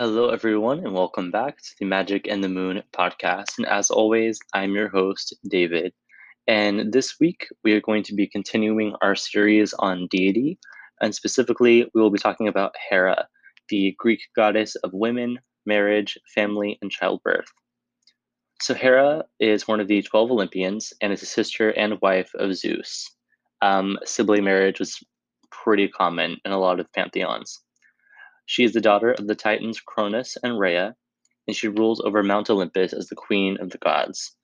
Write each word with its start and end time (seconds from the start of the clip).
Hello, 0.00 0.30
everyone, 0.30 0.78
and 0.78 0.94
welcome 0.94 1.30
back 1.30 1.58
to 1.58 1.74
the 1.78 1.84
Magic 1.84 2.26
and 2.26 2.42
the 2.42 2.48
Moon 2.48 2.82
podcast. 2.90 3.58
And 3.58 3.66
as 3.66 3.90
always, 3.90 4.38
I'm 4.54 4.72
your 4.72 4.88
host, 4.88 5.34
David. 5.46 5.92
And 6.46 6.90
this 6.90 7.20
week, 7.20 7.46
we 7.64 7.74
are 7.74 7.82
going 7.82 8.02
to 8.04 8.14
be 8.14 8.26
continuing 8.26 8.94
our 9.02 9.14
series 9.14 9.74
on 9.74 10.08
deity. 10.10 10.58
And 11.02 11.14
specifically, 11.14 11.86
we 11.94 12.00
will 12.00 12.08
be 12.08 12.18
talking 12.18 12.48
about 12.48 12.74
Hera, 12.88 13.28
the 13.68 13.94
Greek 13.98 14.22
goddess 14.34 14.74
of 14.76 14.90
women, 14.94 15.38
marriage, 15.66 16.16
family, 16.34 16.78
and 16.80 16.90
childbirth. 16.90 17.52
So, 18.62 18.72
Hera 18.72 19.24
is 19.38 19.68
one 19.68 19.80
of 19.80 19.88
the 19.88 20.00
12 20.00 20.30
Olympians 20.30 20.94
and 21.02 21.12
is 21.12 21.22
a 21.22 21.26
sister 21.26 21.72
and 21.72 22.00
wife 22.00 22.30
of 22.36 22.56
Zeus. 22.56 23.06
Um, 23.60 23.98
sibling 24.06 24.44
marriage 24.44 24.78
was 24.78 24.98
pretty 25.50 25.88
common 25.88 26.38
in 26.46 26.52
a 26.52 26.58
lot 26.58 26.80
of 26.80 26.90
pantheons. 26.94 27.60
She 28.50 28.64
is 28.64 28.72
the 28.72 28.80
daughter 28.80 29.12
of 29.12 29.28
the 29.28 29.36
Titans 29.36 29.78
Cronus 29.78 30.36
and 30.42 30.58
Rhea, 30.58 30.96
and 31.46 31.56
she 31.56 31.68
rules 31.68 32.00
over 32.00 32.20
Mount 32.20 32.50
Olympus 32.50 32.92
as 32.92 33.06
the 33.06 33.14
queen 33.14 33.56
of 33.60 33.70
the 33.70 33.78
gods. 33.78 34.34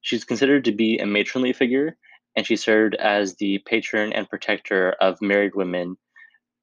She's 0.00 0.24
considered 0.24 0.64
to 0.66 0.70
be 0.70 0.96
a 0.98 1.06
matronly 1.06 1.52
figure, 1.52 1.96
and 2.36 2.46
she 2.46 2.54
served 2.54 2.94
as 2.94 3.34
the 3.34 3.58
patron 3.66 4.12
and 4.12 4.28
protector 4.28 4.92
of 5.00 5.20
married 5.20 5.56
women 5.56 5.96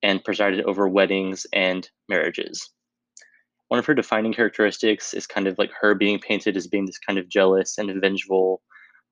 and 0.03 0.23
presided 0.23 0.63
over 0.63 0.87
weddings 0.87 1.45
and 1.51 1.89
marriages. 2.07 2.69
One 3.67 3.79
of 3.81 3.85
her 3.87 3.93
defining 3.93 4.31
characteristics 4.31 5.13
is 5.13 5.27
kind 5.27 5.47
of 5.47 5.57
like 5.57 5.71
her 5.77 5.95
being 5.95 6.19
painted 6.19 6.55
as 6.55 6.65
being 6.65 6.85
this 6.85 6.97
kind 6.97 7.19
of 7.19 7.27
jealous 7.27 7.77
and 7.77 7.91
vengeful 7.99 8.61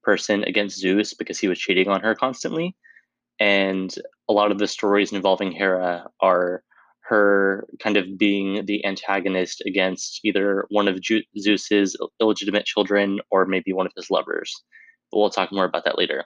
person 0.04 0.46
against 0.46 0.80
Zeus 0.80 1.14
because 1.14 1.38
he 1.38 1.50
was 1.50 1.60
cheating 1.60 1.90
on 1.90 2.00
her 2.00 2.16
constantly. 2.16 2.78
And 3.42 3.94
a 4.30 4.32
lot 4.32 4.54
of 4.54 4.58
the 4.58 4.68
stories 4.68 5.12
involving 5.12 5.52
Hera 5.52 6.08
are 6.22 6.64
her 7.14 7.68
kind 7.80 7.96
of 7.96 8.18
being 8.18 8.66
the 8.66 8.84
antagonist 8.84 9.62
against 9.68 10.20
either 10.24 10.66
one 10.70 10.88
of 10.88 11.00
Ju- 11.00 11.22
Zeus's 11.38 11.96
illegitimate 12.20 12.66
children 12.66 13.20
or 13.30 13.46
maybe 13.46 13.72
one 13.72 13.86
of 13.86 13.94
his 13.96 14.10
lovers. 14.10 14.52
But 15.12 15.20
we'll 15.20 15.30
talk 15.30 15.52
more 15.52 15.66
about 15.66 15.86
that 15.86 16.00
later. 16.00 16.26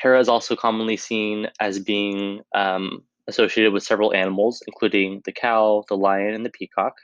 Hera 0.00 0.20
is 0.20 0.28
also 0.28 0.54
commonly 0.54 0.96
seen 0.96 1.48
as 1.58 1.80
being 1.80 2.42
um, 2.54 3.02
associated 3.26 3.72
with 3.72 3.82
several 3.82 4.14
animals, 4.14 4.62
including 4.68 5.20
the 5.24 5.32
cow, 5.32 5.82
the 5.88 5.96
lion, 5.96 6.34
and 6.34 6.46
the 6.46 6.50
peacock. 6.50 6.94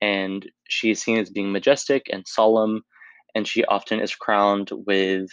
And 0.00 0.50
she 0.68 0.90
is 0.90 1.02
seen 1.02 1.18
as 1.18 1.28
being 1.28 1.52
majestic 1.52 2.06
and 2.10 2.26
solemn, 2.26 2.82
and 3.34 3.46
she 3.46 3.62
often 3.66 4.00
is 4.00 4.14
crowned 4.14 4.70
with 4.86 5.28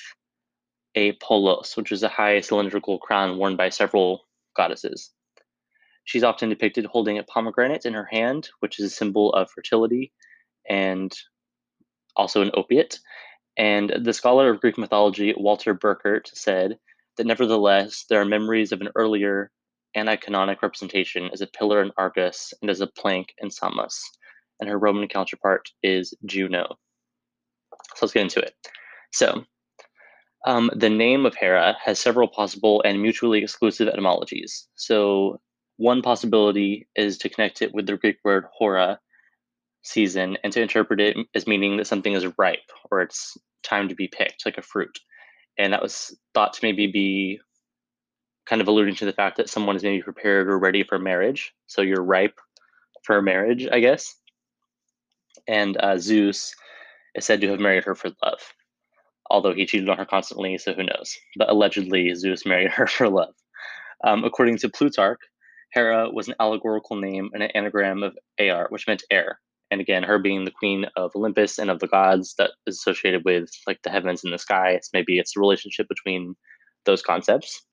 a 0.95 1.13
polos, 1.13 1.77
which 1.77 1.93
is 1.93 2.03
a 2.03 2.09
high 2.09 2.41
cylindrical 2.41 2.99
crown 2.99 3.37
worn 3.37 3.55
by 3.55 3.69
several 3.69 4.25
goddesses. 4.57 5.11
She's 6.05 6.23
often 6.23 6.49
depicted 6.49 6.85
holding 6.85 7.17
a 7.17 7.23
pomegranate 7.23 7.85
in 7.85 7.93
her 7.93 8.07
hand, 8.11 8.49
which 8.59 8.79
is 8.79 8.85
a 8.85 8.89
symbol 8.89 9.31
of 9.33 9.51
fertility 9.51 10.11
and 10.67 11.15
also 12.15 12.41
an 12.41 12.51
opiate. 12.53 12.99
And 13.57 13.93
the 14.01 14.13
scholar 14.13 14.49
of 14.49 14.61
Greek 14.61 14.77
mythology, 14.77 15.33
Walter 15.37 15.75
Burkert, 15.75 16.27
said 16.33 16.77
that 17.17 17.27
nevertheless, 17.27 18.05
there 18.09 18.21
are 18.21 18.25
memories 18.25 18.71
of 18.71 18.81
an 18.81 18.89
earlier 18.95 19.51
anti-canonic 19.95 20.61
representation 20.61 21.29
as 21.33 21.41
a 21.41 21.47
pillar 21.47 21.81
in 21.81 21.91
Argos 21.97 22.53
and 22.61 22.69
as 22.69 22.81
a 22.81 22.87
plank 22.87 23.33
in 23.39 23.51
Samos. 23.51 24.01
And 24.59 24.69
her 24.69 24.77
Roman 24.77 25.07
counterpart 25.07 25.69
is 25.83 26.13
Juno. 26.25 26.77
So 27.95 28.05
let's 28.05 28.13
get 28.13 28.23
into 28.23 28.39
it. 28.39 28.53
So, 29.11 29.43
um, 30.45 30.69
the 30.73 30.89
name 30.89 31.25
of 31.25 31.35
Hera 31.35 31.75
has 31.83 31.99
several 31.99 32.27
possible 32.27 32.81
and 32.85 33.01
mutually 33.01 33.43
exclusive 33.43 33.87
etymologies. 33.87 34.67
So, 34.75 35.39
one 35.79 36.01
possibility 36.01 36.89
is 36.93 37.17
to 37.19 37.29
connect 37.29 37.61
it 37.61 37.73
with 37.73 37.87
the 37.87 37.95
Greek 37.95 38.17
word 38.25 38.43
hora, 38.51 38.99
season, 39.81 40.37
and 40.43 40.51
to 40.51 40.61
interpret 40.61 40.99
it 40.99 41.15
as 41.33 41.47
meaning 41.47 41.77
that 41.77 41.87
something 41.87 42.11
is 42.11 42.27
ripe 42.37 42.69
or 42.91 42.99
it's 43.01 43.37
time 43.63 43.87
to 43.87 43.95
be 43.95 44.09
picked, 44.09 44.45
like 44.45 44.57
a 44.57 44.61
fruit. 44.61 44.99
And 45.57 45.71
that 45.71 45.81
was 45.81 46.13
thought 46.33 46.51
to 46.51 46.59
maybe 46.63 46.87
be 46.87 47.39
kind 48.45 48.61
of 48.61 48.67
alluding 48.67 48.95
to 48.95 49.05
the 49.05 49.13
fact 49.13 49.37
that 49.37 49.49
someone 49.49 49.77
is 49.77 49.83
maybe 49.83 50.01
prepared 50.01 50.49
or 50.49 50.59
ready 50.59 50.83
for 50.83 50.99
marriage. 50.99 51.53
So 51.67 51.81
you're 51.81 52.03
ripe 52.03 52.37
for 53.03 53.21
marriage, 53.21 53.65
I 53.71 53.79
guess. 53.79 54.13
And 55.47 55.77
uh, 55.77 55.97
Zeus 55.97 56.53
is 57.15 57.23
said 57.23 57.39
to 57.39 57.51
have 57.51 57.61
married 57.61 57.85
her 57.85 57.95
for 57.95 58.11
love, 58.21 58.41
although 59.29 59.53
he 59.53 59.65
cheated 59.65 59.87
on 59.87 59.97
her 59.97 60.05
constantly, 60.05 60.57
so 60.57 60.73
who 60.73 60.83
knows. 60.83 61.17
But 61.37 61.49
allegedly, 61.49 62.13
Zeus 62.15 62.45
married 62.45 62.71
her 62.71 62.85
for 62.85 63.07
love. 63.07 63.33
Um, 64.03 64.25
according 64.25 64.57
to 64.57 64.69
Plutarch, 64.69 65.19
Hera 65.71 66.09
was 66.09 66.27
an 66.27 66.35
allegorical 66.39 66.95
name 66.95 67.29
and 67.33 67.43
an 67.43 67.51
anagram 67.51 68.03
of 68.03 68.17
Aer, 68.37 68.67
which 68.69 68.87
meant 68.87 69.03
air. 69.11 69.39
And 69.71 69.79
again, 69.79 70.03
her 70.03 70.17
being 70.17 70.45
the 70.45 70.51
queen 70.51 70.85
of 70.95 71.15
Olympus 71.15 71.59
and 71.59 71.69
of 71.69 71.79
the 71.79 71.87
gods 71.87 72.33
that 72.37 72.51
is 72.65 72.77
associated 72.77 73.23
with 73.23 73.51
like 73.67 73.81
the 73.83 73.91
heavens 73.91 74.23
and 74.23 74.33
the 74.33 74.39
sky. 74.39 74.71
It's 74.71 74.89
maybe 74.93 75.19
it's 75.19 75.35
the 75.35 75.39
relationship 75.39 75.87
between 75.87 76.35
those 76.85 77.03
concepts. 77.03 77.63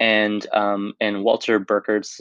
And 0.00 0.46
um, 0.52 0.94
and 1.00 1.22
Walter 1.22 1.58
Burkert's 1.58 2.20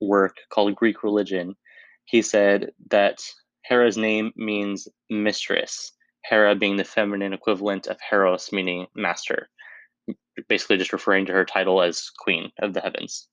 work 0.00 0.36
called 0.50 0.76
Greek 0.76 1.02
Religion, 1.02 1.56
he 2.04 2.22
said 2.22 2.70
that 2.90 3.20
Hera's 3.62 3.96
name 3.96 4.32
means 4.36 4.88
mistress, 5.10 5.92
Hera 6.24 6.54
being 6.54 6.76
the 6.76 6.84
feminine 6.84 7.32
equivalent 7.32 7.86
of 7.86 7.98
Heros, 8.00 8.52
meaning 8.52 8.86
master, 8.94 9.48
basically 10.48 10.76
just 10.76 10.92
referring 10.92 11.26
to 11.26 11.32
her 11.32 11.44
title 11.44 11.82
as 11.82 12.10
queen 12.18 12.50
of 12.60 12.74
the 12.74 12.80
heavens. 12.80 13.28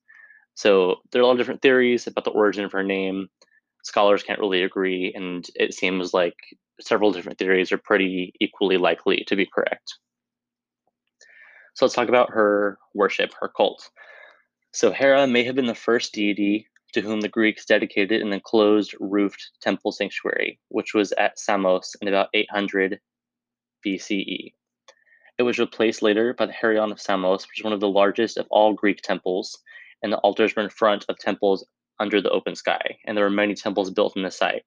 So 0.56 0.96
there 1.12 1.20
are 1.20 1.22
a 1.22 1.26
lot 1.26 1.32
of 1.32 1.38
different 1.38 1.60
theories 1.60 2.06
about 2.06 2.24
the 2.24 2.30
origin 2.30 2.64
of 2.64 2.72
her 2.72 2.82
name. 2.82 3.28
Scholars 3.84 4.22
can't 4.22 4.40
really 4.40 4.62
agree, 4.62 5.12
and 5.14 5.46
it 5.54 5.74
seems 5.74 6.14
like 6.14 6.34
several 6.80 7.12
different 7.12 7.38
theories 7.38 7.72
are 7.72 7.78
pretty 7.78 8.32
equally 8.40 8.78
likely 8.78 9.22
to 9.28 9.36
be 9.36 9.46
correct. 9.46 9.98
So 11.74 11.84
let's 11.84 11.94
talk 11.94 12.08
about 12.08 12.30
her 12.30 12.78
worship, 12.94 13.32
her 13.38 13.52
cult. 13.54 13.90
So 14.72 14.92
Hera 14.92 15.26
may 15.26 15.44
have 15.44 15.54
been 15.54 15.66
the 15.66 15.74
first 15.74 16.14
deity 16.14 16.68
to 16.94 17.02
whom 17.02 17.20
the 17.20 17.28
Greeks 17.28 17.66
dedicated 17.66 18.22
an 18.22 18.32
enclosed 18.32 18.94
roofed 18.98 19.50
temple 19.60 19.92
sanctuary, 19.92 20.58
which 20.68 20.94
was 20.94 21.12
at 21.12 21.38
Samos 21.38 21.94
in 22.00 22.08
about 22.08 22.30
800 22.32 22.98
BCE. 23.86 24.54
It 25.36 25.42
was 25.42 25.58
replaced 25.58 26.00
later 26.00 26.32
by 26.32 26.46
the 26.46 26.54
Heraion 26.54 26.92
of 26.92 27.00
Samos, 27.00 27.46
which 27.46 27.60
is 27.60 27.64
one 27.64 27.74
of 27.74 27.80
the 27.80 27.88
largest 27.88 28.38
of 28.38 28.46
all 28.48 28.72
Greek 28.72 29.02
temples 29.02 29.58
and 30.02 30.12
the 30.12 30.18
altars 30.18 30.54
were 30.54 30.62
in 30.62 30.70
front 30.70 31.04
of 31.08 31.18
temples 31.18 31.66
under 31.98 32.20
the 32.20 32.30
open 32.30 32.54
sky. 32.54 32.98
And 33.06 33.16
there 33.16 33.24
were 33.24 33.30
many 33.30 33.54
temples 33.54 33.90
built 33.90 34.16
in 34.16 34.22
the 34.22 34.30
site. 34.30 34.64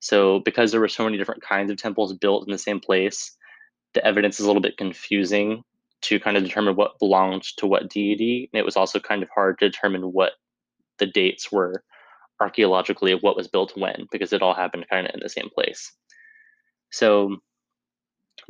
So, 0.00 0.40
because 0.40 0.72
there 0.72 0.80
were 0.80 0.88
so 0.88 1.04
many 1.04 1.16
different 1.16 1.42
kinds 1.42 1.70
of 1.70 1.76
temples 1.76 2.12
built 2.12 2.46
in 2.46 2.52
the 2.52 2.58
same 2.58 2.80
place, 2.80 3.36
the 3.94 4.04
evidence 4.04 4.40
is 4.40 4.44
a 4.44 4.48
little 4.48 4.62
bit 4.62 4.76
confusing 4.76 5.62
to 6.02 6.18
kind 6.18 6.36
of 6.36 6.42
determine 6.42 6.74
what 6.74 6.98
belonged 6.98 7.44
to 7.58 7.66
what 7.66 7.88
deity. 7.88 8.50
And 8.52 8.58
it 8.58 8.64
was 8.64 8.76
also 8.76 8.98
kind 8.98 9.22
of 9.22 9.28
hard 9.32 9.58
to 9.58 9.70
determine 9.70 10.02
what 10.02 10.32
the 10.98 11.06
dates 11.06 11.52
were 11.52 11.84
archaeologically 12.40 13.12
of 13.12 13.20
what 13.20 13.36
was 13.36 13.46
built 13.46 13.76
when, 13.76 14.06
because 14.10 14.32
it 14.32 14.42
all 14.42 14.54
happened 14.54 14.86
kind 14.90 15.06
of 15.06 15.14
in 15.14 15.20
the 15.20 15.28
same 15.28 15.48
place. 15.54 15.92
So, 16.90 17.36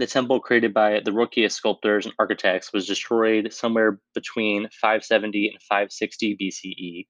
the 0.03 0.07
temple 0.09 0.41
created 0.41 0.75
by 0.75 0.99
the 1.05 1.13
Rhocis 1.13 1.53
sculptors 1.53 2.07
and 2.07 2.15
architects 2.19 2.73
was 2.73 2.89
destroyed 2.89 3.53
somewhere 3.53 4.01
between 4.17 4.69
570 4.81 5.51
and 5.51 5.63
560 5.63 6.37
BCE. 6.43 7.07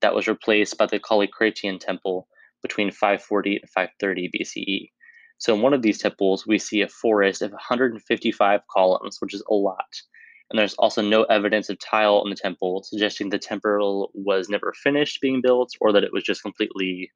That 0.00 0.16
was 0.16 0.26
replaced 0.26 0.76
by 0.76 0.86
the 0.86 0.98
Kallikratian 0.98 1.78
temple 1.78 2.26
between 2.60 2.90
540 2.90 3.58
and 3.58 3.70
530 3.70 4.30
BCE. 4.34 4.90
So 5.38 5.54
in 5.54 5.62
one 5.62 5.74
of 5.74 5.82
these 5.82 5.98
temples, 5.98 6.44
we 6.44 6.58
see 6.58 6.80
a 6.80 6.88
forest 6.88 7.40
of 7.40 7.52
155 7.52 8.60
columns, 8.68 9.18
which 9.20 9.32
is 9.32 9.44
a 9.48 9.54
lot. 9.54 9.86
And 10.50 10.58
there's 10.58 10.74
also 10.74 11.02
no 11.02 11.22
evidence 11.24 11.68
of 11.68 11.78
tile 11.78 12.20
in 12.24 12.30
the 12.30 12.36
temple, 12.36 12.82
suggesting 12.82 13.28
the 13.28 13.38
temple 13.38 14.10
was 14.12 14.48
never 14.48 14.74
finished 14.82 15.20
being 15.20 15.40
built 15.40 15.70
or 15.80 15.92
that 15.92 16.02
it 16.02 16.12
was 16.12 16.24
just 16.24 16.42
completely 16.42 17.12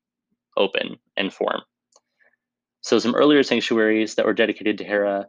open 0.57 0.97
in 1.17 1.31
form. 1.31 1.63
So 2.89 2.99
some 2.99 3.15
earlier 3.15 3.43
sanctuaries 3.43 4.15
that 4.15 4.25
were 4.25 4.33
dedicated 4.33 4.79
to 4.79 4.85
Hera 4.85 5.29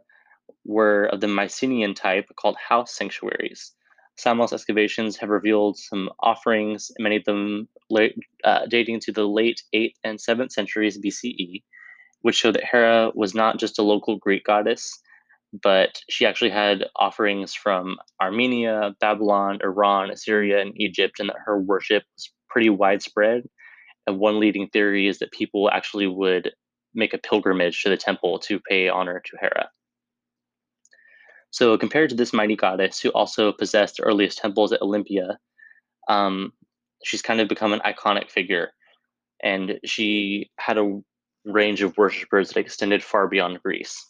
were 0.64 1.04
of 1.12 1.20
the 1.20 1.28
Mycenaean 1.28 1.92
type 1.92 2.30
called 2.34 2.56
house 2.56 2.96
sanctuaries. 2.96 3.72
Samos 4.16 4.54
excavations 4.54 5.18
have 5.18 5.28
revealed 5.28 5.76
some 5.76 6.08
offerings, 6.20 6.90
many 6.98 7.16
of 7.16 7.24
them 7.24 7.68
late, 7.90 8.16
uh, 8.44 8.64
dating 8.64 9.00
to 9.00 9.12
the 9.12 9.28
late 9.28 9.62
8th 9.74 9.92
and 10.02 10.18
7th 10.18 10.52
centuries 10.52 10.98
BCE, 10.98 11.62
which 12.22 12.36
show 12.36 12.50
that 12.50 12.64
Hera 12.64 13.10
was 13.14 13.34
not 13.34 13.58
just 13.58 13.78
a 13.78 13.82
local 13.82 14.16
Greek 14.16 14.44
goddess, 14.44 14.98
but 15.62 16.00
she 16.08 16.24
actually 16.24 16.52
had 16.52 16.86
offerings 16.96 17.52
from 17.52 17.98
Armenia, 18.22 18.96
Babylon, 19.00 19.58
Iran, 19.62 20.08
Assyria, 20.08 20.62
and 20.62 20.72
Egypt, 20.80 21.20
and 21.20 21.28
that 21.28 21.44
her 21.44 21.60
worship 21.60 22.04
was 22.16 22.32
pretty 22.48 22.70
widespread. 22.70 23.42
And 24.06 24.18
one 24.18 24.40
leading 24.40 24.70
theory 24.70 25.08
is 25.08 25.18
that 25.18 25.30
people 25.30 25.70
actually 25.70 26.06
would 26.06 26.52
make 26.94 27.14
a 27.14 27.18
pilgrimage 27.18 27.82
to 27.82 27.88
the 27.88 27.96
temple 27.96 28.38
to 28.40 28.60
pay 28.60 28.88
honor 28.88 29.20
to 29.24 29.36
Hera. 29.40 29.70
So, 31.50 31.76
compared 31.78 32.10
to 32.10 32.16
this 32.16 32.32
mighty 32.32 32.56
goddess 32.56 33.00
who 33.00 33.10
also 33.10 33.52
possessed 33.52 33.96
the 33.96 34.04
earliest 34.04 34.38
temples 34.38 34.72
at 34.72 34.82
Olympia, 34.82 35.38
um, 36.08 36.52
she's 37.04 37.22
kind 37.22 37.40
of 37.40 37.48
become 37.48 37.72
an 37.72 37.80
iconic 37.80 38.30
figure. 38.30 38.72
and 39.42 39.80
she 39.84 40.50
had 40.58 40.76
a 40.78 41.00
range 41.46 41.82
of 41.82 41.96
worshippers 41.96 42.50
that 42.50 42.60
extended 42.60 43.02
far 43.02 43.26
beyond 43.26 43.62
Greece. 43.62 44.06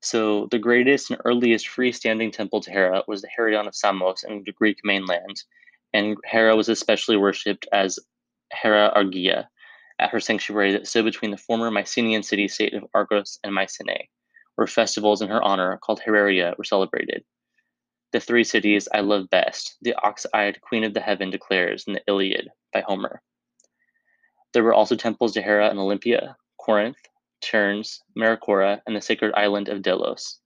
So, 0.00 0.46
the 0.50 0.58
greatest 0.58 1.10
and 1.10 1.20
earliest 1.24 1.66
freestanding 1.66 2.32
temple 2.32 2.60
to 2.62 2.70
Hera 2.70 3.02
was 3.06 3.20
the 3.22 3.28
Heraion 3.36 3.66
of 3.66 3.74
Samos 3.74 4.22
in 4.24 4.42
the 4.44 4.52
Greek 4.52 4.78
mainland, 4.84 5.42
and 5.92 6.16
Hera 6.24 6.56
was 6.56 6.68
especially 6.68 7.16
worshipped 7.16 7.66
as 7.72 7.98
Hera 8.52 8.92
Argia 8.96 9.48
at 9.98 10.10
her 10.10 10.20
sanctuary 10.20 10.72
that 10.72 10.86
stood 10.86 11.04
between 11.04 11.30
the 11.30 11.36
former 11.36 11.70
Mycenaean 11.70 12.22
city 12.22 12.48
state 12.48 12.74
of 12.74 12.84
Argos 12.94 13.38
and 13.42 13.54
Mycenae, 13.54 14.08
where 14.54 14.66
festivals 14.66 15.22
in 15.22 15.28
her 15.28 15.42
honor 15.42 15.78
called 15.82 16.00
Heraia 16.00 16.56
were 16.56 16.64
celebrated. 16.64 17.24
The 18.12 18.20
three 18.20 18.44
cities 18.44 18.88
I 18.92 19.00
love 19.00 19.28
best, 19.30 19.76
the 19.82 19.94
ox 19.94 20.26
eyed 20.32 20.60
Queen 20.60 20.84
of 20.84 20.94
the 20.94 21.00
Heaven 21.00 21.30
declares 21.30 21.84
in 21.86 21.92
the 21.92 22.02
Iliad 22.06 22.48
by 22.72 22.80
Homer. 22.80 23.20
There 24.52 24.64
were 24.64 24.72
also 24.72 24.96
temples 24.96 25.32
to 25.34 25.42
Hera 25.42 25.70
in 25.70 25.78
Olympia, 25.78 26.36
Corinth, 26.58 26.98
Tiryns, 27.42 28.00
Perachora, 28.16 28.80
and 28.86 28.96
the 28.96 29.00
sacred 29.00 29.34
island 29.34 29.68
of 29.68 29.82
Delos. 29.82 30.40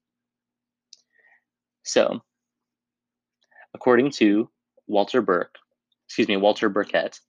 So, 1.83 2.21
according 3.73 4.11
to 4.11 4.49
Walter 4.87 5.21
Burke, 5.21 5.55
excuse 6.07 6.27
me, 6.27 6.37
Walter 6.37 6.69
Burkett, 6.69 7.19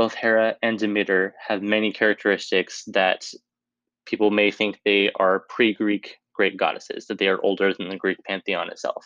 both 0.00 0.14
Hera 0.14 0.56
and 0.62 0.78
Demeter 0.78 1.34
have 1.46 1.60
many 1.60 1.92
characteristics 1.92 2.84
that 2.86 3.26
people 4.06 4.30
may 4.30 4.50
think 4.50 4.80
they 4.82 5.10
are 5.16 5.44
pre 5.50 5.74
Greek 5.74 6.16
great 6.32 6.56
goddesses, 6.56 7.06
that 7.06 7.18
they 7.18 7.28
are 7.28 7.44
older 7.44 7.74
than 7.74 7.90
the 7.90 7.98
Greek 7.98 8.16
pantheon 8.26 8.70
itself. 8.70 9.04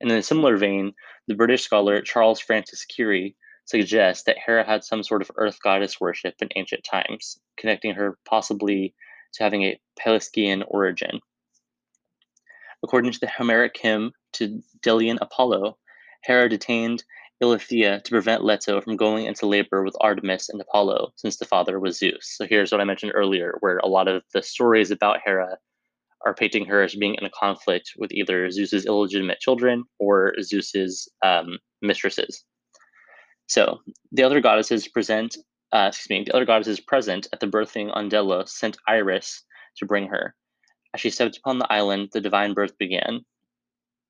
And 0.00 0.10
in 0.10 0.16
a 0.16 0.22
similar 0.22 0.56
vein, 0.56 0.94
the 1.28 1.34
British 1.34 1.64
scholar 1.64 2.00
Charles 2.00 2.40
Francis 2.40 2.86
Keary 2.86 3.36
suggests 3.66 4.24
that 4.24 4.38
Hera 4.38 4.64
had 4.64 4.82
some 4.82 5.02
sort 5.02 5.20
of 5.20 5.30
earth 5.36 5.58
goddess 5.62 6.00
worship 6.00 6.36
in 6.40 6.48
ancient 6.56 6.84
times, 6.84 7.38
connecting 7.58 7.92
her 7.92 8.16
possibly 8.24 8.94
to 9.34 9.42
having 9.42 9.62
a 9.64 9.78
Pelasgian 10.00 10.64
origin. 10.68 11.20
According 12.82 13.12
to 13.12 13.20
the 13.20 13.28
Homeric 13.28 13.76
hymn 13.76 14.12
to 14.32 14.62
Delian 14.80 15.18
Apollo, 15.20 15.76
Hera 16.22 16.48
detained 16.48 17.04
Eileithyia 17.42 18.02
to 18.02 18.10
prevent 18.10 18.44
Leto 18.44 18.80
from 18.80 18.96
going 18.96 19.26
into 19.26 19.46
labor 19.46 19.82
with 19.82 19.96
Artemis 20.00 20.48
and 20.48 20.60
Apollo, 20.60 21.12
since 21.16 21.36
the 21.36 21.44
father 21.44 21.78
was 21.80 21.98
Zeus. 21.98 22.34
So 22.36 22.46
here's 22.46 22.72
what 22.72 22.80
I 22.80 22.84
mentioned 22.84 23.12
earlier, 23.14 23.56
where 23.60 23.78
a 23.78 23.88
lot 23.88 24.08
of 24.08 24.22
the 24.32 24.42
stories 24.42 24.90
about 24.90 25.20
Hera 25.24 25.58
are 26.24 26.34
painting 26.34 26.64
her 26.66 26.82
as 26.82 26.94
being 26.94 27.16
in 27.16 27.24
a 27.24 27.30
conflict 27.30 27.92
with 27.96 28.12
either 28.12 28.50
Zeus's 28.50 28.86
illegitimate 28.86 29.40
children 29.40 29.84
or 29.98 30.34
Zeus's 30.40 31.08
um, 31.22 31.58
mistresses. 31.80 32.44
So 33.48 33.80
the 34.12 34.22
other 34.22 34.40
goddesses 34.40 34.86
present, 34.88 35.36
uh, 35.72 35.86
excuse 35.88 36.10
me, 36.10 36.24
the 36.24 36.34
other 36.34 36.46
goddesses 36.46 36.80
present 36.80 37.26
at 37.32 37.40
the 37.40 37.48
birthing 37.48 37.90
on 37.92 38.08
Delos 38.08 38.56
sent 38.56 38.78
Iris 38.86 39.42
to 39.78 39.86
bring 39.86 40.06
her. 40.08 40.34
As 40.94 41.00
she 41.00 41.10
stepped 41.10 41.38
upon 41.38 41.58
the 41.58 41.72
island, 41.72 42.10
the 42.12 42.20
divine 42.20 42.54
birth 42.54 42.78
began. 42.78 43.24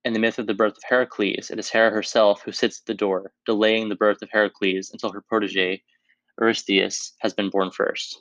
In 0.04 0.14
the 0.14 0.19
myth 0.19 0.40
of 0.40 0.49
the 0.49 0.54
birth 0.54 0.76
of 0.76 0.82
Heracles, 0.82 1.49
it 1.49 1.60
is 1.60 1.70
Hera 1.70 1.90
herself 1.90 2.43
who 2.43 2.50
sits 2.50 2.81
at 2.81 2.87
the 2.87 2.94
door, 2.94 3.32
delaying 3.46 3.88
the 3.88 3.94
birth 3.94 4.20
of 4.20 4.31
Heracles 4.32 4.90
until 4.90 5.12
her 5.12 5.20
protege, 5.20 5.84
Eurystheus, 6.40 7.14
has 7.20 7.32
been 7.34 7.50
born 7.50 7.70
first. 7.70 8.19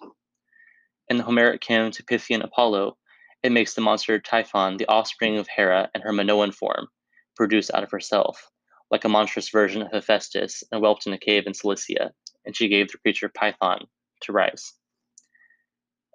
In 1.09 1.17
the 1.17 1.23
Homeric 1.23 1.63
hymn 1.63 1.89
to 1.89 2.03
Pythian 2.03 2.43
Apollo, 2.43 2.99
it 3.41 3.51
makes 3.51 3.73
the 3.73 3.81
monster 3.81 4.19
Typhon 4.19 4.77
the 4.77 4.85
offspring 4.85 5.39
of 5.39 5.47
Hera 5.47 5.89
and 5.95 6.03
her 6.03 6.13
Minoan 6.13 6.51
form, 6.51 6.87
produced 7.35 7.73
out 7.73 7.83
of 7.83 7.89
herself, 7.89 8.51
like 8.91 9.03
a 9.03 9.09
monstrous 9.09 9.49
version 9.49 9.81
of 9.81 9.91
Hephaestus, 9.91 10.63
and 10.71 10.81
whelped 10.81 11.07
in 11.07 11.13
a 11.13 11.17
cave 11.17 11.47
in 11.47 11.55
Cilicia, 11.55 12.13
and 12.45 12.55
she 12.55 12.67
gave 12.67 12.91
the 12.91 12.99
creature 12.99 13.29
Python 13.29 13.87
to 14.21 14.31
rise. 14.31 14.73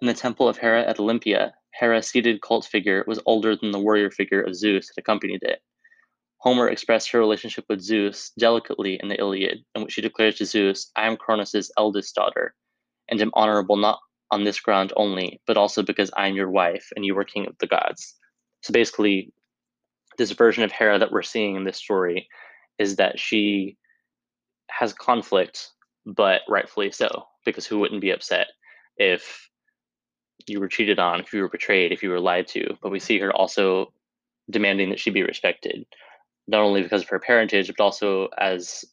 In 0.02 0.08
the 0.08 0.14
temple 0.14 0.46
of 0.46 0.58
Hera 0.58 0.82
at 0.82 1.00
Olympia, 1.00 1.54
Hera's 1.70 2.08
seated 2.08 2.42
cult 2.42 2.66
figure 2.66 3.02
was 3.06 3.20
older 3.24 3.56
than 3.56 3.70
the 3.70 3.78
warrior 3.78 4.10
figure 4.10 4.42
of 4.42 4.54
Zeus 4.54 4.88
that 4.88 5.00
accompanied 5.00 5.42
it. 5.42 5.60
Homer 6.38 6.68
expressed 6.68 7.10
her 7.10 7.18
relationship 7.18 7.64
with 7.68 7.80
Zeus 7.80 8.30
delicately 8.38 9.00
in 9.02 9.08
the 9.08 9.18
Iliad, 9.18 9.64
in 9.74 9.82
which 9.82 9.94
she 9.94 10.02
declares 10.02 10.36
to 10.36 10.44
Zeus, 10.44 10.90
I 10.96 11.06
am 11.06 11.16
Cronus' 11.16 11.70
eldest 11.78 12.14
daughter, 12.14 12.54
and 13.08 13.20
am 13.22 13.30
honorable 13.32 13.76
not 13.76 14.00
on 14.30 14.44
this 14.44 14.60
ground 14.60 14.92
only, 14.96 15.40
but 15.46 15.56
also 15.56 15.82
because 15.82 16.10
I 16.14 16.28
am 16.28 16.36
your 16.36 16.50
wife 16.50 16.92
and 16.94 17.04
you 17.04 17.16
are 17.16 17.24
king 17.24 17.46
of 17.46 17.56
the 17.58 17.66
gods. 17.66 18.14
So 18.62 18.72
basically, 18.72 19.32
this 20.18 20.32
version 20.32 20.62
of 20.62 20.72
Hera 20.72 20.98
that 20.98 21.10
we're 21.10 21.22
seeing 21.22 21.56
in 21.56 21.64
this 21.64 21.78
story 21.78 22.28
is 22.78 22.96
that 22.96 23.18
she 23.18 23.78
has 24.70 24.92
conflict, 24.92 25.70
but 26.04 26.42
rightfully 26.48 26.90
so, 26.90 27.08
because 27.46 27.64
who 27.64 27.78
wouldn't 27.78 28.02
be 28.02 28.10
upset 28.10 28.48
if 28.98 29.48
you 30.46 30.60
were 30.60 30.68
cheated 30.68 30.98
on, 30.98 31.20
if 31.20 31.32
you 31.32 31.42
were 31.42 31.48
betrayed, 31.48 31.92
if 31.92 32.02
you 32.02 32.10
were 32.10 32.20
lied 32.20 32.48
to? 32.48 32.76
But 32.82 32.90
we 32.90 33.00
see 33.00 33.18
her 33.18 33.32
also 33.32 33.92
demanding 34.50 34.90
that 34.90 35.00
she 35.00 35.10
be 35.10 35.22
respected, 35.22 35.86
not 36.46 36.60
only 36.60 36.82
because 36.82 37.02
of 37.02 37.08
her 37.08 37.18
parentage, 37.18 37.68
but 37.68 37.82
also 37.82 38.28
as 38.38 38.84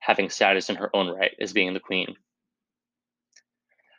having 0.00 0.28
status 0.28 0.68
in 0.68 0.76
her 0.76 0.94
own 0.94 1.08
right 1.08 1.34
as 1.40 1.52
being 1.52 1.72
the 1.72 1.80
queen. 1.80 2.14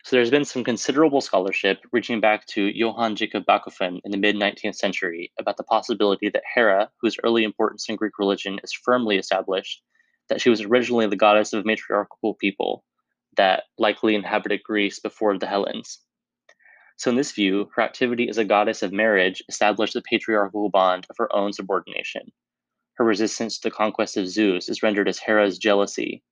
So 0.03 0.15
there's 0.15 0.29
been 0.29 0.45
some 0.45 0.63
considerable 0.63 1.19
scholarship 1.19 1.79
reaching 1.91 2.21
back 2.21 2.45
to 2.47 2.67
Johann 2.67 3.15
Jacob 3.15 3.43
Bachofen 3.47 4.01
in 4.05 4.11
the 4.11 4.17
mid 4.17 4.35
19th 4.35 4.75
century 4.75 5.31
about 5.39 5.57
the 5.57 5.63
possibility 5.63 6.29
that 6.29 6.43
Hera, 6.53 6.91
whose 7.01 7.17
early 7.23 7.43
importance 7.43 7.89
in 7.89 7.95
Greek 7.95 8.19
religion 8.19 8.59
is 8.63 8.71
firmly 8.71 9.17
established, 9.17 9.81
that 10.29 10.39
she 10.39 10.51
was 10.51 10.61
originally 10.61 11.07
the 11.07 11.15
goddess 11.15 11.53
of 11.53 11.65
matriarchal 11.65 12.35
people 12.35 12.83
that 13.35 13.63
likely 13.79 14.13
inhabited 14.13 14.61
Greece 14.63 14.99
before 14.99 15.39
the 15.39 15.47
Hellenes. 15.47 15.99
So, 16.97 17.09
in 17.09 17.18
this 17.18 17.33
view, 17.33 17.69
her 17.75 17.81
activity 17.81 18.30
as 18.30 18.38
a 18.38 18.45
goddess 18.45 18.81
of 18.81 18.94
marriage 18.94 19.44
established 19.50 19.94
the 19.94 20.01
patriarchal 20.01 20.69
bond 20.69 21.06
of 21.09 21.18
her 21.18 21.33
own 21.36 21.51
subordination. 21.51 22.31
Her 22.95 23.06
resistance 23.06 23.59
to 23.59 23.68
the 23.69 23.75
conquest 23.75 24.15
of 24.15 24.27
Zeus 24.27 24.69
is 24.69 24.81
rendered 24.81 25.09
as 25.09 25.19
Hera's 25.19 25.57
jealousy, 25.57 26.24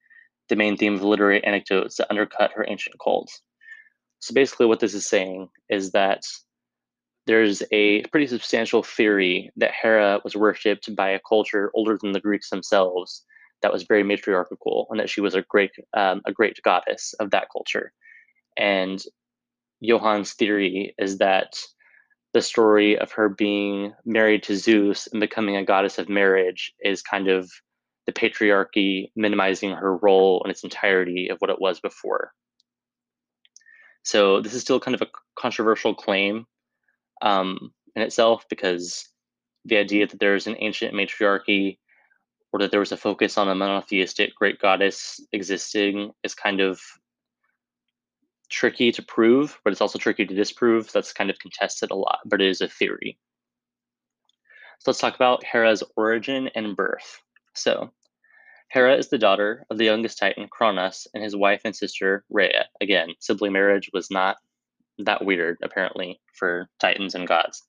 the 0.47 0.55
main 0.55 0.77
theme 0.77 0.93
of 0.93 1.03
literary 1.03 1.43
anecdotes 1.43 1.97
that 1.97 2.09
undercut 2.09 2.53
her 2.53 2.65
ancient 2.67 2.95
cult. 3.03 3.29
So 4.19 4.33
basically, 4.33 4.67
what 4.67 4.79
this 4.79 4.93
is 4.93 5.05
saying 5.05 5.49
is 5.69 5.91
that 5.91 6.23
there's 7.25 7.61
a 7.71 8.03
pretty 8.03 8.27
substantial 8.27 8.83
theory 8.83 9.51
that 9.57 9.73
Hera 9.73 10.21
was 10.23 10.35
worshipped 10.35 10.93
by 10.95 11.09
a 11.09 11.19
culture 11.27 11.71
older 11.73 11.97
than 12.01 12.13
the 12.13 12.19
Greeks 12.19 12.49
themselves 12.49 13.25
that 13.61 13.71
was 13.71 13.83
very 13.83 14.03
matriarchal, 14.03 14.87
and 14.89 14.99
that 14.99 15.09
she 15.09 15.21
was 15.21 15.35
a 15.35 15.41
great 15.41 15.71
um, 15.93 16.21
a 16.25 16.31
great 16.31 16.57
goddess 16.63 17.13
of 17.19 17.31
that 17.31 17.47
culture. 17.51 17.91
And 18.57 19.03
Johann's 19.83 20.33
theory 20.33 20.95
is 20.97 21.17
that 21.17 21.57
the 22.33 22.41
story 22.41 22.97
of 22.97 23.11
her 23.11 23.29
being 23.29 23.93
married 24.05 24.43
to 24.43 24.55
Zeus 24.55 25.07
and 25.07 25.19
becoming 25.19 25.55
a 25.55 25.65
goddess 25.65 25.99
of 25.99 26.09
marriage 26.09 26.73
is 26.83 27.01
kind 27.01 27.27
of 27.27 27.51
the 28.05 28.11
patriarchy 28.11 29.11
minimizing 29.15 29.71
her 29.71 29.97
role 29.97 30.41
in 30.43 30.51
its 30.51 30.63
entirety 30.63 31.29
of 31.29 31.37
what 31.39 31.49
it 31.49 31.61
was 31.61 31.79
before. 31.79 32.31
So 34.03 34.41
this 34.41 34.53
is 34.53 34.61
still 34.61 34.79
kind 34.79 34.95
of 34.95 35.01
a 35.01 35.11
controversial 35.39 35.95
claim 35.95 36.45
um, 37.21 37.71
in 37.95 38.01
itself 38.01 38.45
because 38.49 39.07
the 39.65 39.77
idea 39.77 40.07
that 40.07 40.19
there's 40.19 40.47
an 40.47 40.57
ancient 40.59 40.93
matriarchy 40.93 41.79
or 42.51 42.59
that 42.59 42.71
there 42.71 42.81
was 42.81 42.91
a 42.91 42.97
focus 42.97 43.37
on 43.37 43.47
a 43.47 43.55
monotheistic 43.55 44.35
great 44.35 44.59
goddess 44.59 45.19
existing 45.31 46.11
is 46.23 46.35
kind 46.35 46.59
of 46.59 46.81
tricky 48.53 48.91
to 48.91 49.01
prove, 49.01 49.59
but 49.63 49.73
it's 49.73 49.81
also 49.81 49.97
tricky 49.97 50.25
to 50.25 50.35
disprove. 50.35 50.91
That's 50.91 51.11
kind 51.11 51.29
of 51.29 51.39
contested 51.39 51.91
a 51.91 51.95
lot, 51.95 52.19
but 52.25 52.39
it 52.39 52.47
is 52.47 52.61
a 52.61 52.67
theory. 52.67 53.17
So 54.79 54.91
let's 54.91 54.99
talk 54.99 55.15
about 55.15 55.43
Hera's 55.43 55.83
origin 55.97 56.49
and 56.55 56.75
birth. 56.75 57.19
So 57.55 57.91
Hera 58.69 58.95
is 58.95 59.09
the 59.09 59.17
daughter 59.17 59.65
of 59.69 59.77
the 59.77 59.85
youngest 59.85 60.19
Titan, 60.19 60.47
Cronus, 60.49 61.07
and 61.13 61.23
his 61.23 61.35
wife 61.35 61.61
and 61.65 61.75
sister, 61.75 62.23
Rhea. 62.29 62.67
Again, 62.79 63.09
sibling 63.19 63.53
marriage 63.53 63.89
was 63.91 64.11
not 64.11 64.37
that 64.99 65.25
weird, 65.25 65.57
apparently, 65.63 66.21
for 66.33 66.69
Titans 66.79 67.15
and 67.15 67.27
gods. 67.27 67.63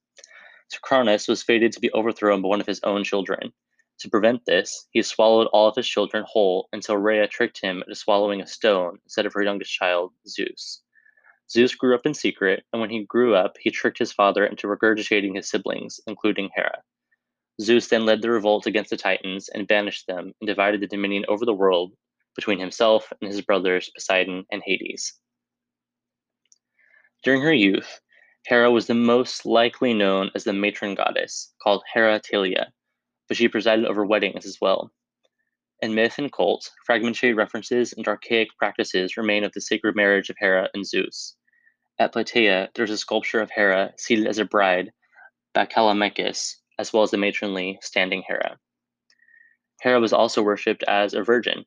So 0.69 0.79
Cronus 0.83 1.29
was 1.29 1.43
fated 1.43 1.73
to 1.73 1.81
be 1.81 1.93
overthrown 1.93 2.43
by 2.43 2.49
one 2.49 2.61
of 2.61 2.67
his 2.67 2.81
own 2.85 3.05
children. 3.05 3.53
To 4.01 4.11
prevent 4.11 4.45
this, 4.45 4.87
he 4.91 5.03
swallowed 5.03 5.47
all 5.53 5.69
of 5.69 5.77
his 5.77 5.89
children 5.89 6.25
whole 6.27 6.69
until 6.73 6.97
Rhea 6.97 7.29
tricked 7.29 7.61
him 7.61 7.83
into 7.83 7.95
swallowing 7.95 8.41
a 8.41 8.47
stone 8.47 8.99
instead 9.05 9.25
of 9.25 9.33
her 9.35 9.43
youngest 9.43 9.73
child, 9.73 10.13
Zeus. 10.27 10.83
Zeus 11.51 11.75
grew 11.75 11.95
up 11.95 12.07
in 12.07 12.15
secret, 12.15 12.65
and 12.73 12.81
when 12.81 12.91
he 12.91 13.05
grew 13.05 13.35
up, 13.35 13.57
he 13.61 13.71
tricked 13.71 13.99
his 13.99 14.13
father 14.13 14.45
into 14.45 14.67
regurgitating 14.67 15.37
his 15.37 15.49
siblings, 15.49 16.01
including 16.07 16.51
Hera. 16.55 16.83
Zeus 17.61 17.89
then 17.89 18.05
led 18.05 18.21
the 18.21 18.31
revolt 18.31 18.67
against 18.67 18.91
the 18.91 18.97
Titans 18.97 19.49
and 19.49 19.69
banished 19.69 20.07
them 20.07 20.33
and 20.41 20.49
divided 20.49 20.81
the 20.81 20.89
dominion 20.89 21.25
over 21.29 21.45
the 21.45 21.55
world 21.55 21.93
between 22.35 22.59
himself 22.59 23.13
and 23.21 23.31
his 23.31 23.43
brothers 23.43 23.91
Poseidon 23.95 24.45
and 24.51 24.63
Hades. 24.65 25.15
During 27.23 27.43
her 27.43 27.55
youth, 27.55 28.01
Hera 28.45 28.71
was 28.71 28.87
the 28.87 28.95
most 28.95 29.47
likely 29.47 29.95
known 29.95 30.31
as 30.35 30.45
the 30.45 30.53
matron 30.53 30.95
goddess, 30.95 31.55
called 31.63 31.83
Hera 31.93 32.21
Teleia, 32.21 32.73
but 33.29 33.37
she 33.37 33.49
presided 33.49 33.87
over 33.87 34.05
weddings 34.05 34.47
as 34.47 34.59
well. 34.61 34.91
In 35.83 35.95
myth 35.95 36.19
and 36.19 36.33
cult, 36.33 36.71
fragmentary 36.87 37.35
references 37.35 37.93
and 37.93 38.07
archaic 38.07 38.49
practices 38.59 39.17
remain 39.17 39.45
of 39.45 39.53
the 39.53 39.61
sacred 39.61 39.97
marriage 39.97 40.31
of 40.31 40.37
Hera 40.39 40.69
and 40.73 40.87
Zeus. 40.87 41.37
At 41.99 42.13
Plataea, 42.13 42.69
there's 42.75 42.91
a 42.91 42.99
sculpture 42.99 43.41
of 43.41 43.51
Hera 43.51 43.93
seated 43.97 44.27
as 44.27 44.39
a 44.39 44.45
bride 44.45 44.93
by 45.53 45.67
Callimachus, 45.67 46.57
as 46.79 46.93
well 46.93 47.03
as 47.03 47.11
the 47.11 47.19
matronly 47.19 47.79
standing 47.83 48.23
Hera. 48.27 48.59
Hera 49.81 50.01
was 50.01 50.13
also 50.13 50.43
worshipped 50.43 50.83
as 50.85 51.15
a 51.15 51.23
virgin. 51.23 51.67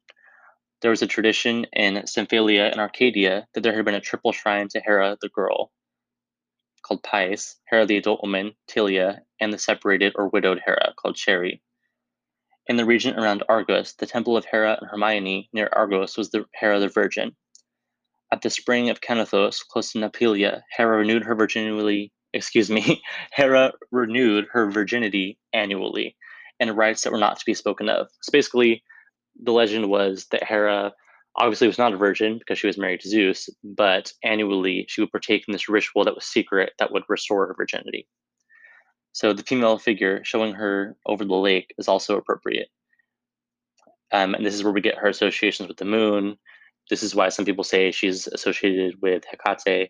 There 0.82 0.92
was 0.92 1.02
a 1.02 1.08
tradition 1.08 1.66
in 1.74 1.96
Stymphaleia 2.04 2.72
and 2.72 2.80
Arcadia 2.80 3.48
that 3.54 3.62
there 3.62 3.76
had 3.76 3.86
been 3.86 3.96
a 3.96 4.02
triple 4.02 4.32
shrine 4.32 4.68
to 4.70 4.80
Hera 4.80 5.18
the 5.22 5.30
girl, 5.30 5.72
called 6.82 7.04
Pais, 7.04 7.56
Hera 7.70 7.86
the 7.86 7.98
adult 7.98 8.22
woman, 8.22 8.54
Teleia, 8.68 9.20
and 9.40 9.54
the 9.54 9.58
separated 9.58 10.14
or 10.16 10.30
widowed 10.30 10.62
Hera, 10.66 10.94
called 10.96 11.16
Cheri. 11.16 11.62
In 12.68 12.76
the 12.76 12.86
region 12.86 13.18
around 13.18 13.44
Argos, 13.48 13.94
the 13.94 14.06
temple 14.06 14.36
of 14.36 14.46
Hera 14.46 14.78
and 14.80 14.90
Hermione 14.90 15.50
near 15.54 15.70
Argos 15.72 16.18
was 16.18 16.32
the 16.32 16.46
Hera 16.54 16.80
the 16.80 16.90
Virgin. 16.90 17.36
At 18.32 18.42
the 18.42 18.50
spring 18.50 18.90
of 18.90 19.00
Canathos, 19.00 19.64
close 19.64 19.94
to 19.94 20.00
Nauplia, 20.00 20.64
Hera 20.76 20.98
renewed 20.98 21.24
her 21.24 21.36
virginity. 21.36 22.12
Excuse 22.34 22.70
me, 22.70 23.02
Hera 23.32 23.72
renewed 23.92 24.48
her 24.52 24.70
virginity 24.70 25.40
annually, 25.54 26.18
in 26.60 26.76
rites 26.76 27.04
that 27.04 27.12
were 27.12 27.18
not 27.18 27.40
to 27.40 27.46
be 27.46 27.54
spoken 27.54 27.88
of. 27.88 28.08
So 28.22 28.32
basically, 28.32 28.84
the 29.42 29.54
legend 29.54 29.90
was 29.90 30.28
that 30.32 30.44
Hera 30.44 30.94
obviously 31.38 31.68
was 31.68 31.78
not 31.78 31.94
a 31.94 31.98
virgin 31.98 32.38
because 32.40 32.60
she 32.60 32.68
was 32.68 32.78
married 32.78 33.00
to 33.02 33.10
Zeus, 33.10 33.50
but 33.64 34.12
annually 34.24 34.86
she 34.90 35.02
would 35.02 35.12
partake 35.12 35.46
in 35.48 35.52
this 35.54 35.70
ritual 35.70 36.04
that 36.04 36.16
was 36.16 36.26
secret 36.26 36.74
that 36.80 36.92
would 36.92 37.04
restore 37.08 37.48
her 37.48 37.56
virginity. 37.56 38.08
So 39.18 39.34
the 39.34 39.42
female 39.42 39.80
figure 39.80 40.24
showing 40.24 40.54
her 40.54 40.96
over 41.08 41.26
the 41.26 41.34
lake 41.34 41.74
is 41.80 41.88
also 41.88 42.18
appropriate. 42.18 42.68
Um, 44.12 44.36
and 44.36 44.46
this 44.46 44.54
is 44.54 44.64
where 44.64 44.72
we 44.72 44.80
get 44.80 45.00
her 45.00 45.08
associations 45.08 45.68
with 45.68 45.78
the 45.78 45.86
moon, 45.86 46.38
this 46.92 47.02
is 47.02 47.16
why 47.16 47.30
some 47.30 47.44
people 47.44 47.64
say 47.64 47.90
she's 47.90 48.28
associated 48.28 49.02
with 49.02 49.24
Hecate, 49.26 49.90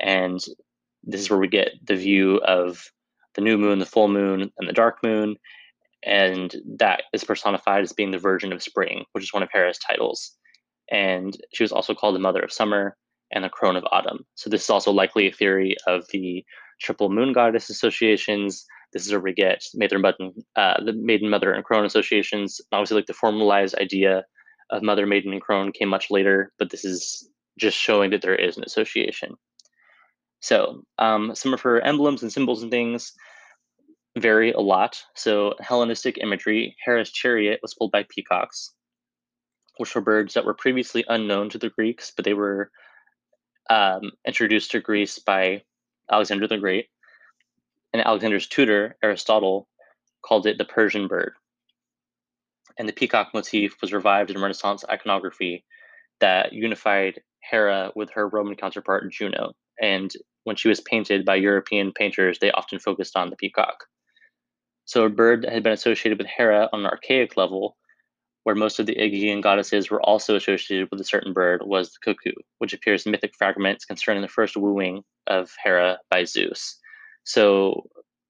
and 0.00 0.40
this 1.04 1.20
is 1.20 1.28
where 1.28 1.38
we 1.38 1.48
get 1.48 1.72
the 1.86 1.96
view 1.96 2.38
of 2.38 2.90
the 3.34 3.42
new 3.42 3.58
moon, 3.58 3.78
the 3.78 3.84
full 3.84 4.08
moon, 4.08 4.50
and 4.56 4.66
the 4.66 4.72
dark 4.72 5.02
moon, 5.02 5.36
and 6.02 6.56
that 6.78 7.02
is 7.12 7.24
personified 7.24 7.82
as 7.82 7.92
being 7.92 8.10
the 8.10 8.16
Virgin 8.16 8.54
of 8.54 8.62
Spring, 8.62 9.04
which 9.12 9.22
is 9.22 9.34
one 9.34 9.42
of 9.42 9.50
Hera's 9.52 9.78
titles. 9.78 10.32
And 10.90 11.36
she 11.52 11.62
was 11.62 11.72
also 11.72 11.92
called 11.94 12.14
the 12.14 12.20
Mother 12.20 12.40
of 12.40 12.50
Summer 12.50 12.96
and 13.32 13.44
the 13.44 13.50
Crone 13.50 13.76
of 13.76 13.84
Autumn. 13.92 14.24
So 14.34 14.48
this 14.48 14.64
is 14.64 14.70
also 14.70 14.92
likely 14.92 15.26
a 15.26 15.32
theory 15.32 15.76
of 15.86 16.08
the 16.08 16.42
triple 16.80 17.10
moon 17.10 17.32
goddess 17.32 17.70
associations. 17.70 18.64
This 18.92 19.06
is 19.06 19.12
where 19.12 19.20
we 19.20 19.32
get 19.32 19.64
Maiden, 19.74 20.04
uh, 20.56 20.82
the 20.84 20.92
Maiden 20.92 21.30
Mother 21.30 21.52
and 21.52 21.64
Crone 21.64 21.84
associations. 21.84 22.60
Obviously, 22.72 22.96
like 22.96 23.06
the 23.06 23.14
formalized 23.14 23.74
idea 23.76 24.24
of 24.70 24.82
Mother, 24.82 25.06
Maiden, 25.06 25.32
and 25.32 25.40
Crone 25.40 25.72
came 25.72 25.88
much 25.88 26.10
later, 26.10 26.52
but 26.58 26.70
this 26.70 26.84
is 26.84 27.28
just 27.58 27.76
showing 27.76 28.10
that 28.10 28.22
there 28.22 28.34
is 28.34 28.56
an 28.56 28.64
association. 28.64 29.36
So 30.40 30.82
um, 30.98 31.34
some 31.34 31.54
of 31.54 31.60
her 31.60 31.80
emblems 31.80 32.22
and 32.22 32.32
symbols 32.32 32.62
and 32.62 32.70
things 32.70 33.12
vary 34.18 34.52
a 34.52 34.60
lot. 34.60 35.02
So 35.14 35.54
Hellenistic 35.60 36.18
imagery, 36.18 36.76
Hera's 36.84 37.12
chariot 37.12 37.60
was 37.62 37.74
pulled 37.74 37.92
by 37.92 38.04
peacocks, 38.08 38.74
which 39.78 39.94
were 39.94 40.00
birds 40.00 40.34
that 40.34 40.44
were 40.44 40.54
previously 40.54 41.04
unknown 41.08 41.48
to 41.50 41.58
the 41.58 41.70
Greeks, 41.70 42.12
but 42.14 42.24
they 42.24 42.34
were 42.34 42.70
um, 43.70 44.10
introduced 44.26 44.72
to 44.72 44.80
Greece 44.80 45.18
by 45.18 45.62
Alexander 46.12 46.46
the 46.46 46.58
Great. 46.58 46.86
And 47.92 48.04
Alexander's 48.04 48.46
tutor, 48.46 48.96
Aristotle, 49.02 49.68
called 50.24 50.46
it 50.46 50.58
the 50.58 50.64
Persian 50.64 51.08
bird 51.08 51.34
and 52.78 52.88
the 52.88 52.92
peacock 52.92 53.32
motif 53.34 53.76
was 53.80 53.92
revived 53.92 54.30
in 54.30 54.40
Renaissance 54.40 54.84
iconography 54.90 55.64
that 56.20 56.52
unified 56.52 57.20
Hera 57.40 57.92
with 57.94 58.10
her 58.10 58.28
Roman 58.28 58.54
counterpart 58.54 59.10
Juno. 59.10 59.52
And 59.80 60.12
when 60.44 60.56
she 60.56 60.68
was 60.68 60.80
painted 60.80 61.24
by 61.24 61.36
European 61.36 61.92
painters, 61.92 62.38
they 62.38 62.50
often 62.52 62.78
focused 62.78 63.16
on 63.16 63.30
the 63.30 63.36
peacock. 63.36 63.84
So 64.84 65.04
a 65.04 65.08
bird 65.08 65.42
that 65.42 65.52
had 65.52 65.62
been 65.62 65.72
associated 65.72 66.18
with 66.18 66.26
Hera 66.26 66.68
on 66.72 66.80
an 66.80 66.86
archaic 66.86 67.36
level, 67.36 67.76
where 68.44 68.54
most 68.54 68.78
of 68.78 68.86
the 68.86 68.98
Aegean 68.98 69.40
goddesses 69.40 69.90
were 69.90 70.02
also 70.02 70.34
associated 70.36 70.88
with 70.90 71.00
a 71.00 71.04
certain 71.04 71.32
bird, 71.32 71.62
was 71.64 71.92
the 71.92 71.98
cuckoo, 72.02 72.32
which 72.58 72.72
appears 72.72 73.06
in 73.06 73.12
mythic 73.12 73.34
fragments 73.36 73.84
concerning 73.84 74.22
the 74.22 74.28
first 74.28 74.56
wooing 74.56 75.02
of 75.26 75.52
Hera 75.62 75.98
by 76.10 76.24
Zeus. 76.24 76.78
So 77.24 77.88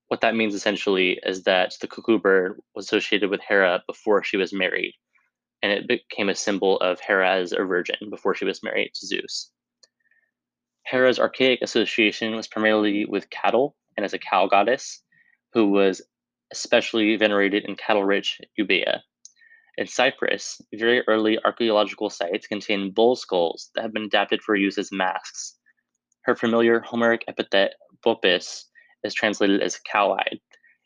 what 0.08 0.20
that 0.20 0.36
means 0.36 0.54
essentially 0.54 1.18
is 1.24 1.44
that 1.44 1.72
the 1.80 1.88
cuckoo 1.88 2.18
bird 2.18 2.60
was 2.74 2.84
associated 2.84 3.30
with 3.30 3.40
Hera 3.40 3.82
before 3.86 4.22
she 4.22 4.36
was 4.36 4.52
married, 4.52 4.92
and 5.62 5.72
it 5.72 5.88
became 5.88 6.28
a 6.28 6.34
symbol 6.34 6.78
of 6.80 7.00
Hera 7.00 7.30
as 7.30 7.52
a 7.52 7.64
virgin 7.64 8.10
before 8.10 8.34
she 8.34 8.44
was 8.44 8.62
married 8.62 8.90
to 8.94 9.06
Zeus. 9.06 9.50
Hera's 10.82 11.18
archaic 11.18 11.62
association 11.62 12.36
was 12.36 12.48
primarily 12.48 13.06
with 13.06 13.30
cattle 13.30 13.76
and 13.96 14.04
as 14.04 14.12
a 14.12 14.18
cow 14.18 14.46
goddess, 14.46 15.02
who 15.54 15.68
was 15.68 16.02
especially 16.52 17.16
venerated 17.16 17.64
in 17.64 17.76
cattle 17.76 18.04
rich 18.04 18.40
Euboea. 18.58 19.00
In 19.78 19.86
Cyprus, 19.86 20.60
very 20.74 21.02
early 21.08 21.38
archaeological 21.44 22.10
sites 22.10 22.46
contain 22.46 22.90
bull 22.90 23.16
skulls 23.16 23.70
that 23.74 23.82
have 23.82 23.92
been 23.92 24.04
adapted 24.04 24.42
for 24.42 24.54
use 24.54 24.76
as 24.76 24.92
masks. 24.92 25.56
Her 26.22 26.36
familiar 26.36 26.80
Homeric 26.80 27.24
epithet, 27.26 27.74
Boopis, 28.04 28.64
is 29.02 29.14
translated 29.14 29.62
as 29.62 29.80
cow-eyed, 29.90 30.40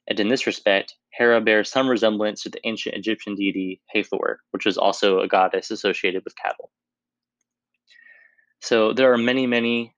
and 0.06 0.20
in 0.20 0.28
this 0.28 0.46
respect, 0.46 0.94
Hera 1.10 1.40
bears 1.40 1.68
some 1.68 1.88
resemblance 1.88 2.42
to 2.42 2.48
the 2.48 2.60
ancient 2.64 2.94
Egyptian 2.94 3.34
deity 3.34 3.80
Hathor, 3.92 4.40
which 4.52 4.64
was 4.64 4.78
also 4.78 5.20
a 5.20 5.28
goddess 5.28 5.70
associated 5.72 6.22
with 6.24 6.36
cattle. 6.36 6.70
So 8.60 8.92
there 8.92 9.12
are 9.12 9.18
many, 9.18 9.46
many 9.46 9.96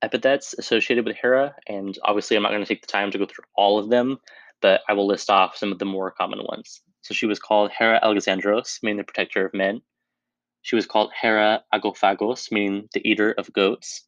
epithets 0.00 0.54
associated 0.54 1.04
with 1.04 1.16
Hera, 1.16 1.54
and 1.68 1.98
obviously 2.02 2.36
I'm 2.36 2.42
not 2.42 2.50
going 2.50 2.64
to 2.64 2.68
take 2.68 2.80
the 2.80 2.86
time 2.86 3.10
to 3.10 3.18
go 3.18 3.26
through 3.26 3.44
all 3.54 3.78
of 3.78 3.90
them, 3.90 4.18
but 4.62 4.80
I 4.88 4.94
will 4.94 5.06
list 5.06 5.28
off 5.28 5.56
some 5.56 5.70
of 5.70 5.78
the 5.78 5.84
more 5.84 6.10
common 6.10 6.40
ones. 6.44 6.80
So 7.02 7.14
she 7.14 7.26
was 7.26 7.38
called 7.38 7.70
Hera 7.70 8.00
Alexandros, 8.02 8.82
meaning 8.82 8.98
the 8.98 9.04
protector 9.04 9.44
of 9.44 9.54
men. 9.54 9.82
She 10.62 10.76
was 10.76 10.86
called 10.86 11.12
Hera 11.20 11.64
Agophagos, 11.74 12.50
meaning 12.52 12.88
the 12.94 13.06
eater 13.08 13.32
of 13.32 13.52
goats. 13.52 14.06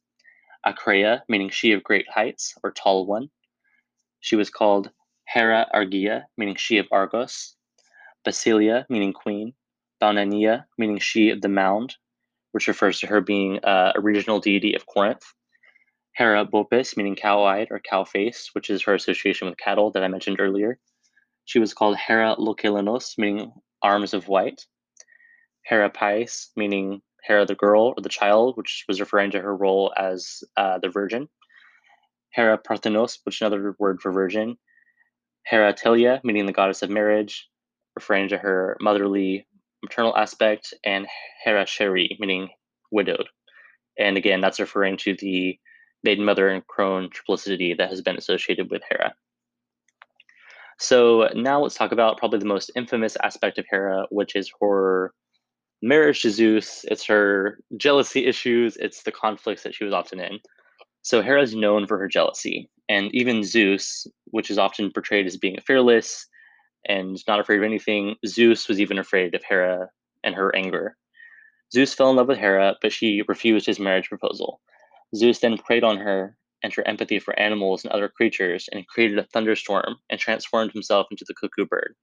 Acrea, 0.65 1.21
meaning 1.29 1.49
she 1.49 1.73
of 1.73 1.83
great 1.83 2.07
heights, 2.09 2.55
or 2.63 2.71
tall 2.71 3.05
one. 3.05 3.29
She 4.21 4.35
was 4.35 4.49
called 4.49 4.89
Hera 5.27 5.67
Argia, 5.75 6.23
meaning 6.37 6.55
she 6.55 6.77
of 6.77 6.87
Argos, 6.91 7.55
Basilia, 8.25 8.85
meaning 8.89 9.13
queen, 9.13 9.53
Baunania, 10.01 10.65
meaning 10.77 10.97
she 10.97 11.29
of 11.29 11.41
the 11.41 11.49
mound, 11.49 11.95
which 12.53 12.67
refers 12.67 12.99
to 12.99 13.07
her 13.07 13.21
being 13.21 13.59
a 13.63 13.93
regional 13.97 14.39
deity 14.39 14.73
of 14.73 14.85
Corinth. 14.87 15.23
Hera 16.13 16.45
Boopis, 16.45 16.95
meaning 16.95 17.15
cow-eyed 17.15 17.67
or 17.69 17.79
cow-face, 17.79 18.51
which 18.53 18.69
is 18.69 18.83
her 18.83 18.95
association 18.95 19.47
with 19.47 19.57
cattle 19.57 19.91
that 19.91 20.03
I 20.03 20.07
mentioned 20.07 20.39
earlier. 20.39 20.79
She 21.45 21.59
was 21.59 21.73
called 21.73 21.97
Hera 21.97 22.35
Leukolenos, 22.37 23.17
meaning 23.17 23.53
arms 23.81 24.13
of 24.13 24.27
white. 24.27 24.65
Hera 25.63 25.89
Pais, 25.89 26.51
meaning 26.55 27.01
Hera 27.23 27.45
the 27.45 27.55
girl 27.55 27.93
or 27.95 28.01
the 28.01 28.09
child, 28.09 28.57
which 28.57 28.83
was 28.87 28.99
referring 28.99 29.31
to 29.31 29.41
her 29.41 29.55
role 29.55 29.93
as 29.97 30.43
uh, 30.57 30.79
the 30.79 30.89
virgin. 30.89 31.29
Hera 32.31 32.57
Parthenos, 32.57 33.19
which 33.23 33.37
is 33.37 33.41
another 33.41 33.75
word 33.79 34.01
for 34.01 34.11
virgin. 34.11 34.57
Hera 35.45 35.73
Teleia, 35.73 36.19
meaning 36.23 36.45
the 36.45 36.51
goddess 36.51 36.81
of 36.81 36.89
marriage, 36.89 37.47
referring 37.95 38.29
to 38.29 38.37
her 38.37 38.77
motherly 38.81 39.47
maternal 39.83 40.17
aspect, 40.17 40.73
and 40.83 41.07
Hera 41.43 41.65
Cheri, 41.65 42.17
meaning 42.19 42.49
widowed. 42.91 43.27
And 43.97 44.17
again, 44.17 44.41
that's 44.41 44.59
referring 44.59 44.97
to 44.97 45.15
the 45.15 45.57
maiden 46.03 46.25
mother 46.25 46.49
and 46.49 46.65
crone 46.67 47.09
triplicity 47.09 47.77
that 47.77 47.89
has 47.89 48.01
been 48.01 48.17
associated 48.17 48.69
with 48.69 48.81
Hera. 48.89 49.15
So 50.77 51.29
now 51.35 51.61
let's 51.61 51.75
talk 51.75 51.91
about 51.91 52.17
probably 52.17 52.39
the 52.39 52.45
most 52.45 52.71
infamous 52.75 53.17
aspect 53.23 53.57
of 53.57 53.65
Hera, 53.69 54.05
which 54.09 54.35
is 54.35 54.51
her 54.61 55.13
marriage 55.81 56.21
to 56.23 56.31
Zeus. 56.31 56.85
It's 56.89 57.05
her 57.05 57.59
jealousy 57.77 58.25
issues. 58.25 58.75
It's 58.77 59.03
the 59.03 59.11
conflicts 59.11 59.63
that 59.63 59.75
she 59.75 59.85
was 59.85 59.93
often 59.93 60.19
in. 60.19 60.39
So 61.01 61.21
Hera 61.21 61.41
is 61.41 61.55
known 61.55 61.87
for 61.87 61.97
her 61.99 62.07
jealousy, 62.07 62.69
and 62.89 63.13
even 63.13 63.43
Zeus, 63.43 64.07
which 64.25 64.49
is 64.49 64.57
often 64.57 64.91
portrayed 64.91 65.27
as 65.27 65.37
being 65.37 65.57
fearless 65.65 66.27
and 66.87 67.17
not 67.27 67.39
afraid 67.39 67.57
of 67.57 67.63
anything, 67.63 68.15
Zeus 68.25 68.67
was 68.67 68.79
even 68.79 68.97
afraid 68.97 69.33
of 69.35 69.43
Hera 69.43 69.89
and 70.23 70.35
her 70.35 70.55
anger. 70.55 70.97
Zeus 71.73 71.93
fell 71.93 72.09
in 72.09 72.15
love 72.15 72.27
with 72.27 72.37
Hera, 72.37 72.75
but 72.81 72.91
she 72.91 73.23
refused 73.27 73.65
his 73.65 73.79
marriage 73.79 74.09
proposal. 74.09 74.61
Zeus 75.15 75.39
then 75.39 75.57
preyed 75.57 75.83
on 75.83 75.97
her 75.97 76.37
and 76.65 76.73
her 76.73 76.87
empathy 76.89 77.19
for 77.19 77.39
animals 77.39 77.85
and 77.85 77.93
other 77.93 78.09
creatures 78.09 78.69
and 78.73 78.89
created 78.89 79.19
a 79.19 79.23
thunderstorm 79.23 79.97
and 80.09 80.19
transformed 80.19 80.73
himself 80.73 81.07
into 81.11 81.25
the 81.29 81.35
cuckoo 81.35 81.67
bird. 81.67 81.95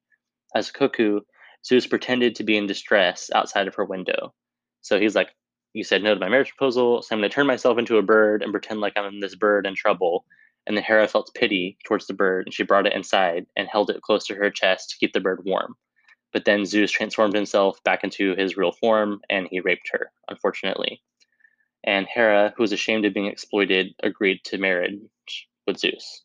As 0.54 0.70
a 0.70 0.72
cuckoo, 0.72 1.20
Zeus 1.66 1.86
pretended 1.86 2.36
to 2.36 2.44
be 2.44 2.56
in 2.56 2.68
distress 2.68 3.30
outside 3.34 3.68
of 3.68 3.74
her 3.76 3.84
window. 3.84 4.34
So 4.82 5.00
he's 5.00 5.16
like, 5.16 5.30
you 5.74 5.84
said 5.84 6.02
no 6.02 6.14
to 6.14 6.20
my 6.20 6.28
marriage 6.28 6.50
proposal, 6.56 7.02
so 7.02 7.14
I'm 7.14 7.20
going 7.20 7.30
to 7.30 7.34
turn 7.34 7.46
myself 7.48 7.78
into 7.78 7.98
a 7.98 8.02
bird 8.02 8.42
and 8.42 8.52
pretend 8.52 8.80
like 8.80 8.94
I'm 8.96 9.20
this 9.20 9.34
bird 9.34 9.66
in 9.66 9.74
trouble. 9.74 10.24
And 10.66 10.76
the 10.76 10.82
Hera 10.82 11.08
felt 11.08 11.34
pity 11.34 11.78
towards 11.84 12.06
the 12.06 12.14
bird, 12.14 12.46
and 12.46 12.54
she 12.54 12.62
brought 12.62 12.86
it 12.86 12.92
inside 12.92 13.46
and 13.56 13.68
held 13.68 13.90
it 13.90 14.02
close 14.02 14.26
to 14.26 14.36
her 14.36 14.50
chest 14.50 14.90
to 14.90 14.96
keep 14.98 15.12
the 15.12 15.20
bird 15.20 15.42
warm. 15.44 15.76
but 16.32 16.44
then 16.44 16.64
Zeus 16.64 16.90
transformed 16.90 17.34
himself 17.34 17.82
back 17.84 18.04
into 18.04 18.34
his 18.36 18.56
real 18.56 18.72
form 18.72 19.20
and 19.30 19.48
he 19.50 19.60
raped 19.60 19.90
her, 19.92 20.10
unfortunately. 20.28 21.02
And 21.84 22.06
Hera, 22.06 22.52
who 22.56 22.62
was 22.62 22.72
ashamed 22.72 23.04
of 23.04 23.14
being 23.14 23.26
exploited, 23.26 23.94
agreed 24.02 24.40
to 24.44 24.58
marriage 24.58 24.98
with 25.66 25.78
Zeus. 25.78 26.22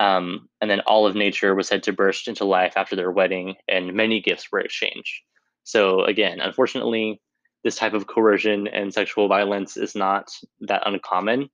Um, 0.00 0.48
and 0.60 0.70
then 0.70 0.80
all 0.80 1.06
of 1.06 1.14
nature 1.14 1.54
was 1.54 1.68
said 1.68 1.82
to 1.84 1.92
burst 1.92 2.28
into 2.28 2.44
life 2.44 2.74
after 2.76 2.96
their 2.96 3.10
wedding, 3.10 3.56
and 3.68 3.94
many 3.94 4.20
gifts 4.20 4.50
were 4.50 4.60
exchanged. 4.60 5.22
So, 5.64 6.04
again, 6.04 6.40
unfortunately, 6.40 7.20
this 7.64 7.76
type 7.76 7.92
of 7.92 8.06
coercion 8.06 8.68
and 8.68 8.94
sexual 8.94 9.28
violence 9.28 9.76
is 9.76 9.94
not 9.94 10.30
that 10.60 10.86
uncommon 10.86 11.50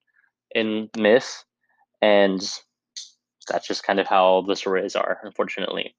in 0.54 0.90
myth. 0.96 1.44
And 2.02 2.40
that's 3.48 3.66
just 3.66 3.82
kind 3.82 3.98
of 3.98 4.06
how 4.06 4.42
the 4.42 4.56
stories 4.56 4.94
are, 4.94 5.18
unfortunately. 5.22 5.96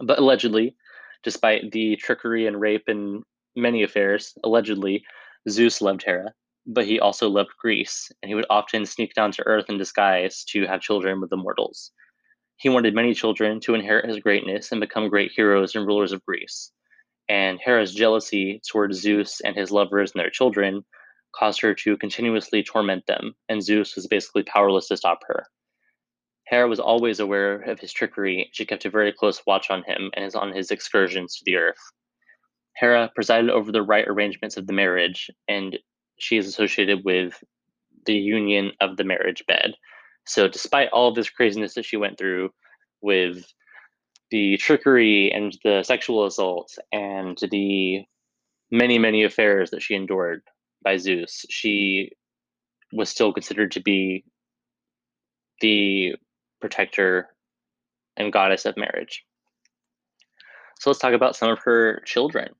But 0.00 0.18
allegedly, 0.18 0.76
despite 1.22 1.70
the 1.70 1.96
trickery 1.96 2.46
and 2.46 2.60
rape 2.60 2.88
and 2.88 3.22
many 3.54 3.84
affairs, 3.84 4.36
allegedly, 4.42 5.04
Zeus 5.48 5.80
loved 5.80 6.02
Hera 6.02 6.34
but 6.66 6.86
he 6.86 7.00
also 7.00 7.28
loved 7.28 7.50
Greece, 7.58 8.10
and 8.22 8.28
he 8.28 8.34
would 8.34 8.46
often 8.50 8.86
sneak 8.86 9.14
down 9.14 9.32
to 9.32 9.46
Earth 9.46 9.66
in 9.68 9.78
disguise 9.78 10.44
to 10.44 10.66
have 10.66 10.80
children 10.80 11.20
with 11.20 11.30
the 11.30 11.36
mortals. 11.36 11.90
He 12.56 12.68
wanted 12.68 12.94
many 12.94 13.14
children 13.14 13.60
to 13.60 13.74
inherit 13.74 14.08
his 14.08 14.20
greatness 14.20 14.70
and 14.70 14.80
become 14.80 15.08
great 15.08 15.32
heroes 15.32 15.74
and 15.74 15.86
rulers 15.86 16.12
of 16.12 16.24
Greece. 16.24 16.70
And 17.28 17.58
Hera's 17.60 17.94
jealousy 17.94 18.60
towards 18.70 19.00
Zeus 19.00 19.40
and 19.40 19.56
his 19.56 19.70
lovers 19.70 20.12
and 20.12 20.20
their 20.20 20.30
children 20.30 20.84
caused 21.34 21.60
her 21.62 21.74
to 21.74 21.96
continuously 21.96 22.62
torment 22.62 23.06
them, 23.06 23.34
and 23.48 23.62
Zeus 23.62 23.96
was 23.96 24.06
basically 24.06 24.42
powerless 24.42 24.88
to 24.88 24.96
stop 24.96 25.20
her. 25.26 25.46
Hera 26.46 26.68
was 26.68 26.80
always 26.80 27.18
aware 27.18 27.62
of 27.62 27.80
his 27.80 27.92
trickery. 27.92 28.50
She 28.52 28.66
kept 28.66 28.84
a 28.84 28.90
very 28.90 29.12
close 29.12 29.42
watch 29.46 29.70
on 29.70 29.82
him 29.84 30.10
and 30.14 30.24
is 30.24 30.34
on 30.34 30.52
his 30.52 30.70
excursions 30.70 31.36
to 31.36 31.44
the 31.44 31.56
earth. 31.56 31.80
Hera 32.76 33.10
presided 33.14 33.50
over 33.50 33.72
the 33.72 33.82
right 33.82 34.06
arrangements 34.06 34.56
of 34.56 34.66
the 34.66 34.72
marriage, 34.72 35.30
and 35.48 35.78
she 36.22 36.36
is 36.36 36.46
associated 36.46 37.04
with 37.04 37.42
the 38.06 38.14
union 38.14 38.70
of 38.80 38.96
the 38.96 39.02
marriage 39.02 39.44
bed. 39.48 39.74
So, 40.24 40.46
despite 40.46 40.88
all 40.90 41.08
of 41.08 41.16
this 41.16 41.28
craziness 41.28 41.74
that 41.74 41.84
she 41.84 41.96
went 41.96 42.16
through 42.16 42.50
with 43.00 43.44
the 44.30 44.56
trickery 44.58 45.32
and 45.32 45.58
the 45.64 45.82
sexual 45.82 46.24
assault 46.24 46.78
and 46.92 47.36
the 47.50 48.04
many, 48.70 49.00
many 49.00 49.24
affairs 49.24 49.70
that 49.70 49.82
she 49.82 49.96
endured 49.96 50.42
by 50.84 50.96
Zeus, 50.96 51.44
she 51.50 52.12
was 52.92 53.08
still 53.08 53.32
considered 53.32 53.72
to 53.72 53.80
be 53.80 54.24
the 55.60 56.14
protector 56.60 57.30
and 58.16 58.32
goddess 58.32 58.64
of 58.64 58.76
marriage. 58.76 59.24
So, 60.78 60.88
let's 60.88 61.00
talk 61.00 61.14
about 61.14 61.34
some 61.34 61.50
of 61.50 61.58
her 61.64 62.00
children. 62.06 62.54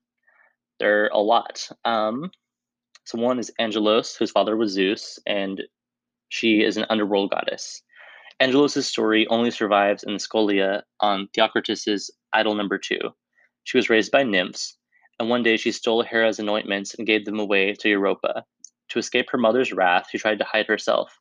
There 0.79 1.05
are 1.05 1.09
a 1.13 1.19
lot. 1.19 1.69
Um, 1.85 2.29
so 3.05 3.19
one 3.19 3.37
is 3.37 3.51
Angelos, 3.59 4.15
whose 4.15 4.31
father 4.31 4.55
was 4.55 4.71
Zeus, 4.71 5.19
and 5.25 5.61
she 6.29 6.63
is 6.63 6.77
an 6.77 6.85
underworld 6.89 7.31
goddess. 7.31 7.81
Angelos' 8.39 8.87
story 8.87 9.27
only 9.27 9.51
survives 9.51 10.03
in 10.03 10.13
the 10.13 10.19
Scholia 10.19 10.83
on 11.01 11.27
Theocritus's 11.33 12.09
Idyll 12.31 12.55
number 12.55 12.77
two. 12.77 12.99
She 13.65 13.77
was 13.77 13.89
raised 13.89 14.11
by 14.11 14.23
nymphs, 14.23 14.77
and 15.19 15.29
one 15.29 15.43
day 15.43 15.57
she 15.57 15.71
stole 15.71 16.03
Hera's 16.03 16.39
anointments 16.39 16.95
and 16.95 17.05
gave 17.05 17.25
them 17.25 17.39
away 17.39 17.73
to 17.73 17.89
Europa. 17.89 18.45
To 18.89 18.99
escape 18.99 19.29
her 19.31 19.37
mother's 19.37 19.73
wrath, 19.73 20.07
she 20.09 20.17
tried 20.17 20.39
to 20.39 20.45
hide 20.45 20.67
herself. 20.67 21.19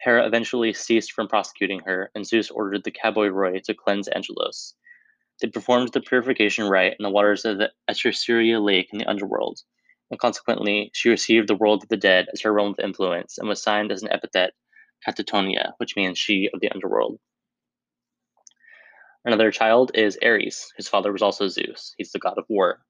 Hera 0.00 0.26
eventually 0.26 0.72
ceased 0.72 1.12
from 1.12 1.28
prosecuting 1.28 1.80
her, 1.80 2.10
and 2.14 2.26
Zeus 2.26 2.50
ordered 2.50 2.84
the 2.84 2.90
Cabeiroi 2.90 3.62
to 3.64 3.74
cleanse 3.74 4.08
Angelos. 4.08 4.74
They 5.40 5.48
performed 5.48 5.92
the 5.92 6.00
purification 6.00 6.68
rite 6.68 6.96
in 6.98 7.02
the 7.02 7.10
waters 7.10 7.44
of 7.44 7.58
the 7.58 7.70
Acherusia 7.88 8.60
Lake 8.64 8.88
in 8.92 8.98
the 8.98 9.06
underworld 9.06 9.60
and 10.12 10.20
consequently 10.20 10.90
she 10.92 11.08
received 11.08 11.48
the 11.48 11.56
world 11.56 11.82
of 11.82 11.88
the 11.88 11.96
dead 11.96 12.26
as 12.32 12.42
her 12.42 12.52
realm 12.52 12.74
of 12.78 12.84
influence 12.84 13.38
and 13.38 13.48
was 13.48 13.62
signed 13.62 13.90
as 13.90 14.02
an 14.02 14.12
epithet 14.12 14.52
Katachthonia, 15.08 15.72
which 15.78 15.96
means 15.96 16.18
she 16.18 16.50
of 16.52 16.60
the 16.60 16.70
underworld. 16.70 17.18
Another 19.24 19.50
child 19.50 19.90
is 19.94 20.18
Ares, 20.22 20.70
whose 20.76 20.86
father 20.86 21.12
was 21.12 21.22
also 21.22 21.48
Zeus. 21.48 21.94
He's 21.96 22.12
the 22.12 22.18
god 22.18 22.36
of 22.36 22.44
war, 22.48 22.80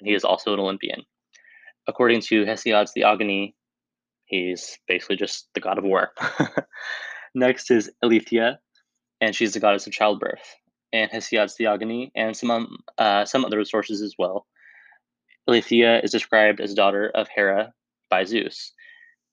and 0.00 0.08
he 0.08 0.14
is 0.14 0.24
also 0.24 0.54
an 0.54 0.58
Olympian. 0.58 1.02
According 1.86 2.22
to 2.22 2.44
Hesiod's 2.44 2.92
Theogony, 2.92 3.54
he's 4.24 4.78
basically 4.88 5.16
just 5.16 5.48
the 5.54 5.60
god 5.60 5.78
of 5.78 5.84
war. 5.84 6.12
Next 7.34 7.70
is 7.70 7.90
Eileithyia, 8.02 8.56
and 9.20 9.36
she's 9.36 9.52
the 9.52 9.60
goddess 9.60 9.86
of 9.86 9.92
childbirth. 9.92 10.56
And 10.92 11.10
Hesiod's 11.10 11.56
Theogony, 11.56 12.10
and 12.16 12.34
some 12.36 12.78
uh, 12.96 13.26
some 13.26 13.44
other 13.44 13.64
sources 13.64 14.00
as 14.00 14.14
well, 14.18 14.46
Eileithyia 15.50 16.04
is 16.04 16.12
described 16.12 16.60
as 16.60 16.74
daughter 16.74 17.10
of 17.12 17.26
Hera 17.26 17.72
by 18.08 18.22
Zeus. 18.22 18.72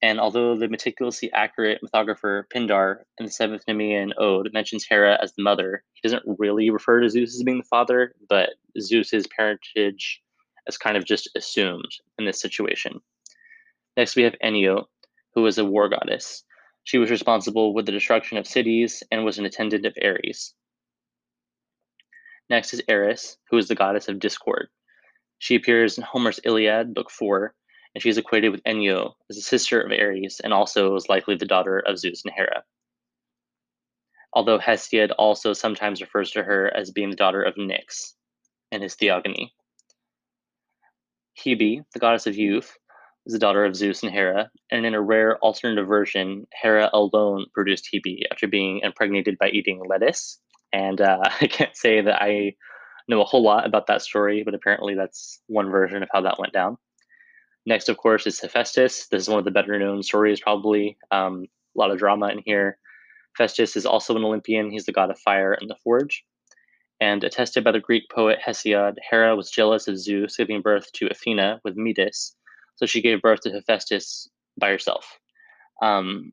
And 0.02 0.18
although 0.18 0.56
the 0.56 0.66
meticulously 0.66 1.30
accurate 1.32 1.80
mythographer 1.80 2.42
Pindar 2.52 3.02
in 3.18 3.26
the 3.26 3.30
seventh 3.30 3.62
Nemean 3.68 4.10
Ode 4.18 4.52
mentions 4.52 4.84
Hera 4.84 5.16
as 5.22 5.32
the 5.34 5.44
mother, 5.44 5.84
he 5.92 6.00
doesn't 6.02 6.24
really 6.38 6.70
refer 6.70 7.00
to 7.00 7.08
Zeus 7.08 7.36
as 7.36 7.44
being 7.44 7.58
the 7.58 7.64
father, 7.64 8.14
but 8.28 8.50
Zeus's 8.80 9.28
parentage 9.28 10.20
is 10.66 10.76
kind 10.76 10.96
of 10.96 11.04
just 11.04 11.30
assumed 11.36 11.90
in 12.18 12.24
this 12.24 12.40
situation. 12.40 13.00
Next, 13.96 14.16
we 14.16 14.24
have 14.24 14.34
Enyo, 14.42 14.86
who 15.36 15.46
is 15.46 15.58
a 15.58 15.64
war 15.64 15.88
goddess. 15.88 16.42
She 16.82 16.98
was 16.98 17.12
responsible 17.12 17.74
with 17.74 17.86
the 17.86 17.92
destruction 17.92 18.38
of 18.38 18.46
cities 18.46 19.04
and 19.12 19.24
was 19.24 19.38
an 19.38 19.46
attendant 19.46 19.86
of 19.86 19.94
Ares. 20.02 20.52
Next 22.50 22.74
is 22.74 22.82
Eris, 22.88 23.36
who 23.50 23.56
is 23.56 23.68
the 23.68 23.76
goddess 23.76 24.08
of 24.08 24.18
discord. 24.18 24.68
She 25.38 25.54
appears 25.54 25.96
in 25.96 26.04
Homer's 26.04 26.40
Iliad, 26.44 26.94
Book 26.94 27.10
4, 27.10 27.54
and 27.94 28.02
she 28.02 28.08
is 28.08 28.18
equated 28.18 28.52
with 28.52 28.62
Enyo 28.64 29.14
as 29.30 29.36
a 29.36 29.42
sister 29.42 29.80
of 29.80 29.92
Ares 29.92 30.40
and 30.42 30.52
also 30.52 30.94
is 30.96 31.08
likely 31.08 31.36
the 31.36 31.46
daughter 31.46 31.78
of 31.80 31.98
Zeus 31.98 32.22
and 32.24 32.34
Hera. 32.34 32.64
Although 34.32 34.58
Hesiod 34.58 35.12
also 35.18 35.52
sometimes 35.52 36.00
refers 36.00 36.30
to 36.32 36.42
her 36.42 36.70
as 36.76 36.90
being 36.90 37.10
the 37.10 37.16
daughter 37.16 37.42
of 37.42 37.54
Nyx 37.54 38.14
in 38.70 38.82
his 38.82 38.94
Theogony. 38.94 39.54
Hebe, 41.38 41.84
the 41.92 41.98
goddess 41.98 42.26
of 42.26 42.36
youth, 42.36 42.76
is 43.26 43.32
the 43.32 43.38
daughter 43.38 43.64
of 43.64 43.76
Zeus 43.76 44.02
and 44.02 44.12
Hera, 44.12 44.50
and 44.70 44.84
in 44.84 44.94
a 44.94 45.00
rare 45.00 45.38
alternative 45.38 45.86
version, 45.86 46.46
Hera 46.52 46.90
alone 46.92 47.46
produced 47.54 47.88
Hebe 47.92 48.22
after 48.30 48.46
being 48.46 48.80
impregnated 48.82 49.38
by 49.38 49.48
eating 49.50 49.82
lettuce. 49.86 50.40
And 50.72 51.00
uh, 51.00 51.20
I 51.40 51.46
can't 51.46 51.76
say 51.76 52.00
that 52.00 52.22
I 52.22 52.54
know 53.08 53.22
a 53.22 53.24
whole 53.24 53.42
lot 53.42 53.66
about 53.66 53.86
that 53.86 54.02
story, 54.02 54.42
but 54.44 54.54
apparently 54.54 54.94
that's 54.94 55.40
one 55.46 55.70
version 55.70 56.02
of 56.02 56.08
how 56.12 56.20
that 56.22 56.38
went 56.38 56.52
down. 56.52 56.76
Next, 57.66 57.88
of 57.88 57.96
course, 57.96 58.26
is 58.26 58.40
Hephaestus. 58.40 59.08
This 59.08 59.22
is 59.22 59.28
one 59.28 59.38
of 59.38 59.44
the 59.44 59.50
better 59.50 59.78
known 59.78 60.02
stories, 60.02 60.40
probably. 60.40 60.96
Um, 61.10 61.46
a 61.76 61.78
lot 61.78 61.90
of 61.90 61.98
drama 61.98 62.28
in 62.28 62.42
here. 62.44 62.78
Hephaestus 63.36 63.76
is 63.76 63.86
also 63.86 64.16
an 64.16 64.24
Olympian. 64.24 64.70
He's 64.70 64.86
the 64.86 64.92
god 64.92 65.10
of 65.10 65.18
fire 65.18 65.52
and 65.52 65.68
the 65.68 65.76
forge. 65.84 66.24
And 67.00 67.22
attested 67.22 67.62
by 67.62 67.72
the 67.72 67.80
Greek 67.80 68.04
poet 68.10 68.38
Hesiod, 68.44 68.96
Hera 69.08 69.36
was 69.36 69.50
jealous 69.50 69.86
of 69.86 69.98
Zeus 69.98 70.36
giving 70.36 70.62
birth 70.62 70.90
to 70.94 71.06
Athena 71.08 71.60
with 71.62 71.76
Metis, 71.76 72.34
so 72.74 72.86
she 72.86 73.00
gave 73.00 73.22
birth 73.22 73.40
to 73.42 73.50
Hephaestus 73.50 74.28
by 74.58 74.70
herself. 74.70 75.18
Um, 75.80 76.32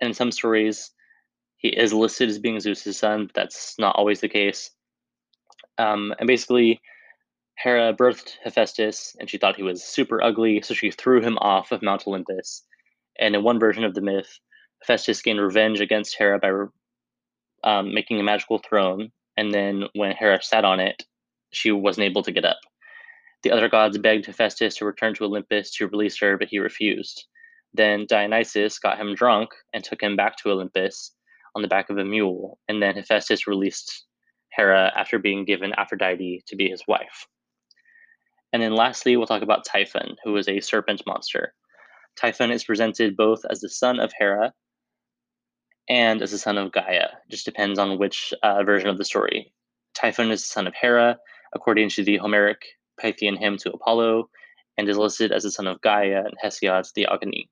in 0.00 0.14
some 0.14 0.32
stories, 0.32 0.90
he 1.58 1.68
is 1.68 1.92
listed 1.92 2.30
as 2.30 2.38
being 2.38 2.60
Zeus's 2.60 2.98
son, 2.98 3.26
but 3.26 3.34
that's 3.34 3.78
not 3.78 3.96
always 3.96 4.20
the 4.20 4.28
case. 4.28 4.70
Um, 5.78 6.14
and 6.18 6.26
basically, 6.26 6.80
Hera 7.56 7.94
birthed 7.94 8.36
Hephaestus, 8.42 9.16
and 9.18 9.30
she 9.30 9.38
thought 9.38 9.56
he 9.56 9.62
was 9.62 9.84
super 9.84 10.22
ugly, 10.22 10.60
so 10.62 10.74
she 10.74 10.90
threw 10.90 11.20
him 11.20 11.38
off 11.38 11.72
of 11.72 11.82
Mount 11.82 12.06
Olympus. 12.06 12.64
And 13.18 13.34
in 13.34 13.44
one 13.44 13.60
version 13.60 13.84
of 13.84 13.94
the 13.94 14.00
myth, 14.00 14.38
Hephaestus 14.82 15.22
gained 15.22 15.40
revenge 15.40 15.80
against 15.80 16.16
Hera 16.16 16.38
by 16.38 16.50
um, 17.62 17.94
making 17.94 18.20
a 18.20 18.24
magical 18.24 18.58
throne. 18.58 19.10
And 19.36 19.52
then 19.52 19.84
when 19.94 20.12
Hera 20.12 20.42
sat 20.42 20.64
on 20.64 20.80
it, 20.80 21.04
she 21.52 21.70
wasn't 21.72 22.04
able 22.04 22.22
to 22.22 22.32
get 22.32 22.44
up. 22.44 22.58
The 23.42 23.50
other 23.50 23.68
gods 23.68 23.98
begged 23.98 24.26
Hephaestus 24.26 24.76
to 24.76 24.84
return 24.84 25.14
to 25.14 25.24
Olympus 25.24 25.70
to 25.76 25.88
release 25.88 26.18
her, 26.20 26.36
but 26.36 26.48
he 26.48 26.58
refused. 26.58 27.26
Then 27.72 28.06
Dionysus 28.08 28.78
got 28.78 28.98
him 28.98 29.14
drunk 29.14 29.50
and 29.72 29.82
took 29.82 30.02
him 30.02 30.16
back 30.16 30.36
to 30.38 30.50
Olympus 30.50 31.12
on 31.54 31.62
the 31.62 31.68
back 31.68 31.90
of 31.90 31.98
a 31.98 32.04
mule. 32.04 32.58
And 32.68 32.82
then 32.82 32.96
Hephaestus 32.96 33.46
released 33.46 34.06
Hera 34.56 34.92
after 34.96 35.18
being 35.18 35.44
given 35.44 35.72
Aphrodite 35.74 36.42
to 36.46 36.56
be 36.56 36.68
his 36.68 36.82
wife. 36.86 37.26
And 38.52 38.62
then 38.62 38.74
lastly, 38.74 39.16
we'll 39.16 39.26
talk 39.26 39.42
about 39.42 39.64
Typhon, 39.64 40.16
who 40.22 40.36
is 40.36 40.48
a 40.48 40.60
serpent 40.60 41.02
monster. 41.06 41.54
Typhon 42.16 42.52
is 42.52 42.64
presented 42.64 43.16
both 43.16 43.44
as 43.50 43.60
the 43.60 43.68
son 43.68 43.98
of 43.98 44.12
Hera 44.16 44.52
and 45.88 46.22
as 46.22 46.30
the 46.30 46.38
son 46.38 46.56
of 46.56 46.72
Gaia. 46.72 47.08
It 47.26 47.30
just 47.30 47.44
depends 47.44 47.78
on 47.78 47.98
which 47.98 48.32
uh, 48.42 48.62
version 48.62 48.88
of 48.88 48.98
the 48.98 49.04
story. 49.04 49.52
Typhon 49.94 50.30
is 50.30 50.42
the 50.42 50.48
son 50.48 50.66
of 50.66 50.74
Hera, 50.80 51.18
according 51.54 51.88
to 51.90 52.04
the 52.04 52.16
Homeric 52.16 52.62
Pythian 53.00 53.36
hymn 53.36 53.56
to 53.58 53.72
Apollo, 53.72 54.30
and 54.78 54.88
is 54.88 54.96
listed 54.96 55.32
as 55.32 55.42
the 55.42 55.50
son 55.50 55.66
of 55.66 55.80
Gaia 55.80 56.20
in 56.20 56.32
Hesiod's 56.40 56.92
Theogony. 56.92 57.50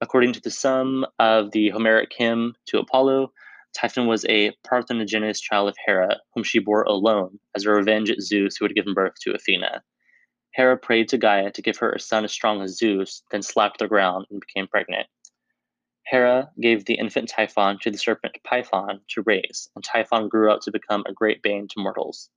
According 0.00 0.32
to 0.34 0.40
the 0.40 0.50
sum 0.50 1.06
of 1.18 1.52
the 1.52 1.70
Homeric 1.70 2.12
hymn 2.16 2.54
to 2.66 2.78
Apollo, 2.78 3.32
Typhon 3.74 4.06
was 4.06 4.24
a 4.26 4.52
parthenogenous 4.64 5.40
child 5.40 5.68
of 5.68 5.76
Hera, 5.84 6.20
whom 6.34 6.44
she 6.44 6.58
bore 6.58 6.82
alone 6.84 7.38
as 7.54 7.64
a 7.64 7.70
revenge 7.70 8.10
at 8.10 8.20
Zeus, 8.20 8.56
who 8.56 8.64
had 8.64 8.74
given 8.74 8.94
birth 8.94 9.14
to 9.22 9.34
Athena. 9.34 9.82
Hera 10.52 10.78
prayed 10.78 11.08
to 11.08 11.18
Gaia 11.18 11.50
to 11.50 11.62
give 11.62 11.78
her 11.78 11.92
a 11.92 11.98
son 11.98 12.24
as 12.24 12.32
strong 12.32 12.62
as 12.62 12.78
Zeus, 12.78 13.22
then 13.32 13.42
slapped 13.42 13.78
the 13.78 13.88
ground 13.88 14.26
and 14.30 14.40
became 14.40 14.68
pregnant. 14.68 15.08
Hera 16.06 16.50
gave 16.60 16.84
the 16.84 16.94
infant 16.94 17.28
Typhon 17.28 17.78
to 17.80 17.90
the 17.90 17.98
serpent 17.98 18.38
Python 18.44 19.00
to 19.08 19.22
raise, 19.22 19.68
and 19.74 19.82
Typhon 19.82 20.28
grew 20.28 20.52
up 20.52 20.60
to 20.60 20.70
become 20.70 21.02
a 21.06 21.12
great 21.12 21.42
bane 21.42 21.66
to 21.68 21.80
mortals. 21.80 22.30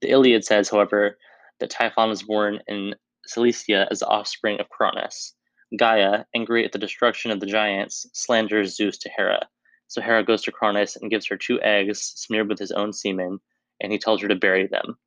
The 0.00 0.10
Iliad 0.10 0.44
says, 0.44 0.70
however, 0.70 1.18
that 1.60 1.70
Typhon 1.70 2.08
was 2.08 2.22
born 2.22 2.60
in 2.66 2.94
Cilicia 3.26 3.86
as 3.90 4.00
the 4.00 4.06
offspring 4.06 4.60
of 4.60 4.70
Cronus. 4.70 5.34
Gaia, 5.76 6.24
angry 6.34 6.64
at 6.64 6.72
the 6.72 6.78
destruction 6.78 7.30
of 7.30 7.40
the 7.40 7.46
giants, 7.46 8.06
slanders 8.12 8.76
Zeus 8.76 8.96
to 8.98 9.10
Hera. 9.10 9.48
So 9.94 10.02
Hera 10.02 10.24
goes 10.24 10.42
to 10.42 10.50
Cronus 10.50 10.96
and 10.96 11.08
gives 11.08 11.24
her 11.28 11.36
two 11.36 11.60
eggs 11.62 12.14
smeared 12.16 12.48
with 12.48 12.58
his 12.58 12.72
own 12.72 12.92
semen, 12.92 13.38
and 13.80 13.92
he 13.92 13.98
tells 13.98 14.20
her 14.22 14.26
to 14.26 14.34
bury 14.34 14.66
them. 14.66 14.98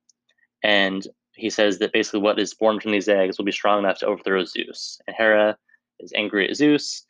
And 0.62 1.06
he 1.34 1.50
says 1.50 1.78
that 1.78 1.92
basically 1.92 2.20
what 2.20 2.38
is 2.38 2.54
born 2.54 2.80
from 2.80 2.92
these 2.92 3.06
eggs 3.06 3.36
will 3.36 3.44
be 3.44 3.52
strong 3.52 3.80
enough 3.80 3.98
to 3.98 4.06
overthrow 4.06 4.46
Zeus. 4.46 4.98
And 5.06 5.14
Hera 5.14 5.58
is 6.00 6.10
angry 6.16 6.48
at 6.48 6.56
Zeus, 6.56 7.04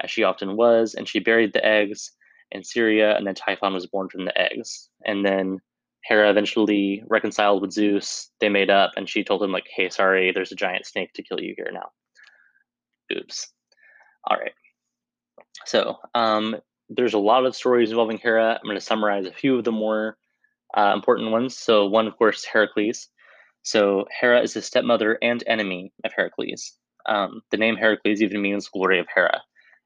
as 0.00 0.10
she 0.10 0.24
often 0.24 0.58
was, 0.58 0.92
and 0.92 1.08
she 1.08 1.20
buried 1.20 1.54
the 1.54 1.64
eggs 1.64 2.12
in 2.50 2.62
Syria, 2.62 3.16
and 3.16 3.26
then 3.26 3.34
Typhon 3.34 3.72
was 3.72 3.86
born 3.86 4.10
from 4.10 4.26
the 4.26 4.38
eggs. 4.38 4.90
And 5.06 5.24
then 5.24 5.58
Hera 6.04 6.28
eventually 6.28 7.02
reconciled 7.08 7.62
with 7.62 7.72
Zeus. 7.72 8.28
They 8.40 8.50
made 8.50 8.68
up, 8.68 8.90
and 8.98 9.08
she 9.08 9.24
told 9.24 9.42
him, 9.42 9.52
like, 9.52 9.68
hey, 9.74 9.88
sorry, 9.88 10.32
there's 10.32 10.52
a 10.52 10.54
giant 10.56 10.84
snake 10.84 11.14
to 11.14 11.22
kill 11.22 11.40
you 11.40 11.54
here 11.56 11.70
now. 11.72 11.92
Oops. 13.10 13.48
All 14.24 14.36
right. 14.36 14.52
So, 15.64 15.96
um, 16.14 16.56
there's 16.96 17.14
a 17.14 17.18
lot 17.18 17.46
of 17.46 17.56
stories 17.56 17.90
involving 17.90 18.18
Hera. 18.18 18.54
I'm 18.54 18.64
going 18.66 18.76
to 18.76 18.80
summarize 18.80 19.26
a 19.26 19.32
few 19.32 19.56
of 19.56 19.64
the 19.64 19.72
more 19.72 20.16
uh, 20.76 20.92
important 20.94 21.30
ones. 21.30 21.56
So, 21.56 21.86
one, 21.86 22.06
of 22.06 22.16
course, 22.16 22.44
Heracles. 22.44 23.08
So, 23.62 24.06
Hera 24.20 24.40
is 24.42 24.54
the 24.54 24.62
stepmother 24.62 25.18
and 25.22 25.42
enemy 25.46 25.92
of 26.04 26.12
Heracles. 26.14 26.76
Um, 27.06 27.42
the 27.50 27.56
name 27.56 27.76
Heracles 27.76 28.22
even 28.22 28.42
means 28.42 28.68
glory 28.68 28.98
of 28.98 29.06
Hera. 29.14 29.42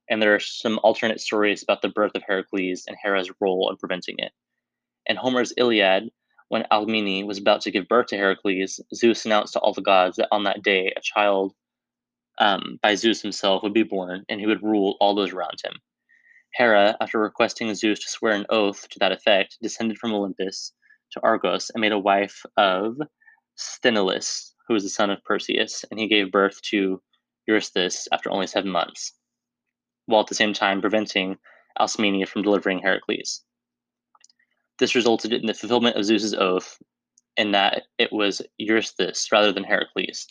And 0.09 0.23
there 0.23 0.35
are 0.35 0.41
some 0.41 0.79
alternate 0.83 1.21
stories 1.21 1.63
about 1.63 1.83
the 1.83 1.89
birth 1.89 2.13
of 2.15 2.23
Heracles 2.27 2.85
and 2.87 2.97
Hera's 3.03 3.31
role 3.41 3.71
in 3.71 3.77
preventing 3.77 4.17
it. 4.19 4.33
In 5.07 5.17
Homer's 5.17 5.53
Iliad, 5.57 6.11
when 6.49 6.67
Alcmene 6.71 7.27
was 7.27 7.39
about 7.39 7.61
to 7.63 7.71
give 7.71 7.89
birth 7.89 8.07
to 8.09 8.17
Heracles, 8.17 8.81
Zeus 8.95 9.25
announced 9.25 9.55
to 9.55 9.61
all 9.61 9.73
the 9.73 9.83
gods 9.83 10.17
that 10.17 10.29
on 10.31 10.45
that 10.45 10.63
day 10.63 10.93
a 10.97 11.01
child 11.01 11.55
um, 12.39 12.79
by 12.83 12.95
Zeus 12.95 13.23
himself 13.23 13.63
would 13.63 13.75
be 13.75 13.83
born 13.83 14.25
and 14.29 14.39
he 14.39 14.47
would 14.47 14.63
rule 14.63 14.97
all 15.01 15.15
those 15.15 15.33
around 15.33 15.61
him. 15.65 15.73
Hera, 16.57 16.97
after 17.01 17.19
requesting 17.19 17.75
Zeus 17.75 17.99
to 18.01 18.09
swear 18.09 18.33
an 18.33 18.47
oath 18.49 18.89
to 18.89 18.99
that 19.01 19.13
effect, 19.13 19.59
descended 19.61 19.99
from 19.99 20.15
Olympus 20.15 20.73
to 21.13 21.21
Argos 21.23 21.71
and 21.71 21.83
made 21.83 21.93
a 21.93 21.99
wife 21.99 22.45
of 22.57 22.97
Sthenelus, 23.59 24.55
who 24.67 24.75
was 24.75 24.83
the 24.83 24.89
son 24.89 25.11
of 25.11 25.23
Perseus, 25.25 25.85
and 25.91 26.01
he 26.01 26.09
gave 26.09 26.33
birth 26.33 26.61
to 26.63 27.03
Eurystheus 27.47 28.09
after 28.11 28.31
only 28.31 28.47
seven 28.47 28.71
months, 28.71 29.13
while 30.07 30.23
at 30.23 30.29
the 30.29 30.35
same 30.35 30.55
time 30.55 30.81
preventing 30.81 31.37
Alcmene 31.79 32.27
from 32.27 32.43
delivering 32.43 32.79
Heracles. 32.79 33.45
This 34.79 34.95
resulted 34.95 35.35
in 35.35 35.47
the 35.47 35.55
fulfillment 35.55 35.97
of 35.97 36.05
Zeus's 36.05 36.35
oath, 36.35 36.79
in 37.37 37.53
that 37.53 37.83
it 37.99 38.13
was 38.13 38.41
Eurystheus 38.57 39.31
rather 39.31 39.53
than 39.53 39.65
Heracles. 39.65 40.27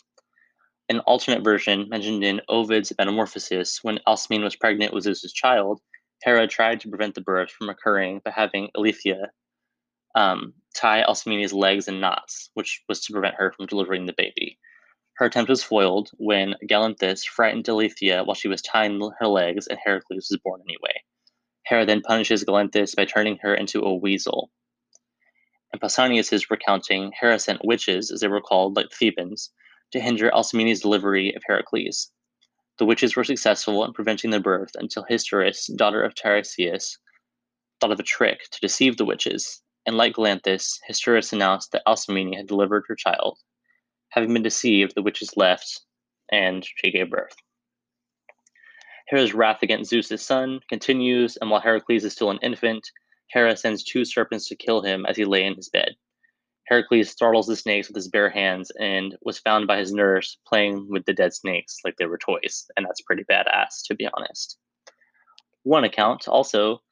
An 0.88 1.00
alternate 1.00 1.44
version 1.44 1.88
mentioned 1.88 2.24
in 2.24 2.40
Ovid's 2.48 2.92
Metamorphoses, 2.98 3.78
when 3.82 4.00
Alcmene 4.08 4.42
was 4.42 4.56
pregnant 4.56 4.92
with 4.92 5.04
Zeus's 5.04 5.32
child, 5.32 5.80
Hera 6.22 6.46
tried 6.46 6.80
to 6.80 6.88
prevent 6.88 7.14
the 7.14 7.20
birth 7.20 7.50
from 7.50 7.68
occurring 7.68 8.20
by 8.24 8.30
having 8.30 8.70
Eileithyia 8.76 9.28
um, 10.14 10.54
tie 10.74 11.02
Alcmene's 11.02 11.52
legs 11.52 11.88
in 11.88 12.00
knots, 12.00 12.50
which 12.54 12.82
was 12.88 13.04
to 13.04 13.12
prevent 13.12 13.34
her 13.36 13.52
from 13.52 13.66
delivering 13.66 14.06
the 14.06 14.14
baby. 14.16 14.58
Her 15.16 15.26
attempt 15.26 15.48
was 15.48 15.62
foiled 15.62 16.10
when 16.18 16.56
Galanthus 16.66 17.24
frightened 17.24 17.66
Eileithyia 17.66 18.26
while 18.26 18.34
she 18.34 18.48
was 18.48 18.62
tying 18.62 19.00
her 19.18 19.26
legs, 19.26 19.66
and 19.66 19.78
Heracles 19.82 20.28
was 20.30 20.40
born 20.42 20.62
anyway. 20.62 21.02
Hera 21.66 21.84
then 21.84 22.02
punishes 22.02 22.44
Galanthus 22.44 22.94
by 22.94 23.04
turning 23.04 23.38
her 23.42 23.54
into 23.54 23.82
a 23.82 23.94
weasel. 23.94 24.50
In 25.72 25.80
Pausanias' 25.80 26.50
recounting, 26.50 27.12
Hera 27.18 27.38
sent 27.38 27.64
witches, 27.64 28.10
as 28.10 28.20
they 28.20 28.28
were 28.28 28.40
called, 28.40 28.76
like 28.76 28.90
Thebans, 28.90 29.50
to 29.92 30.00
hinder 30.00 30.32
Alcmene's 30.32 30.80
delivery 30.80 31.34
of 31.34 31.42
Heracles. 31.46 32.10
The 32.78 32.84
witches 32.84 33.16
were 33.16 33.24
successful 33.24 33.84
in 33.84 33.94
preventing 33.94 34.30
the 34.30 34.40
birth 34.40 34.72
until 34.74 35.04
Hysterius, 35.04 35.66
daughter 35.76 36.02
of 36.02 36.14
Tiresias, 36.14 36.98
thought 37.80 37.92
of 37.92 38.00
a 38.00 38.02
trick 38.02 38.48
to 38.50 38.60
deceive 38.60 38.96
the 38.96 39.04
witches, 39.06 39.62
and 39.86 39.96
like 39.96 40.14
Galanthus, 40.14 40.78
Hysterius 40.86 41.32
announced 41.32 41.72
that 41.72 41.82
Alcmene 41.86 42.36
had 42.36 42.46
delivered 42.46 42.84
her 42.88 42.94
child. 42.94 43.38
Having 44.10 44.34
been 44.34 44.42
deceived, 44.42 44.94
the 44.94 45.02
witches 45.02 45.36
left, 45.36 45.80
and 46.30 46.66
she 46.76 46.90
gave 46.90 47.10
birth. 47.10 47.36
Hera's 49.08 49.32
wrath 49.32 49.62
against 49.62 49.90
Zeus' 49.90 50.22
son 50.22 50.60
continues, 50.68 51.36
and 51.38 51.50
while 51.50 51.60
Heracles 51.60 52.04
is 52.04 52.12
still 52.12 52.30
an 52.30 52.40
infant, 52.42 52.90
Hera 53.28 53.56
sends 53.56 53.84
two 53.84 54.04
serpents 54.04 54.48
to 54.48 54.56
kill 54.56 54.82
him 54.82 55.06
as 55.06 55.16
he 55.16 55.24
lay 55.24 55.44
in 55.44 55.54
his 55.54 55.68
bed. 55.68 55.96
Heracles 56.68 57.10
startles 57.10 57.46
the 57.46 57.54
snakes 57.54 57.88
with 57.88 57.96
his 57.96 58.08
bare 58.08 58.28
hands 58.28 58.72
and 58.80 59.16
was 59.22 59.38
found 59.38 59.68
by 59.68 59.78
his 59.78 59.92
nurse 59.92 60.38
playing 60.46 60.88
with 60.90 61.04
the 61.04 61.12
dead 61.12 61.32
snakes 61.32 61.78
like 61.84 61.96
they 61.96 62.06
were 62.06 62.18
toys, 62.18 62.66
and 62.76 62.84
that's 62.84 63.02
pretty 63.02 63.24
badass, 63.30 63.84
to 63.86 63.94
be 63.94 64.08
honest. 64.12 64.58
One 65.62 65.84
account, 65.84 66.26
also, 66.26 66.82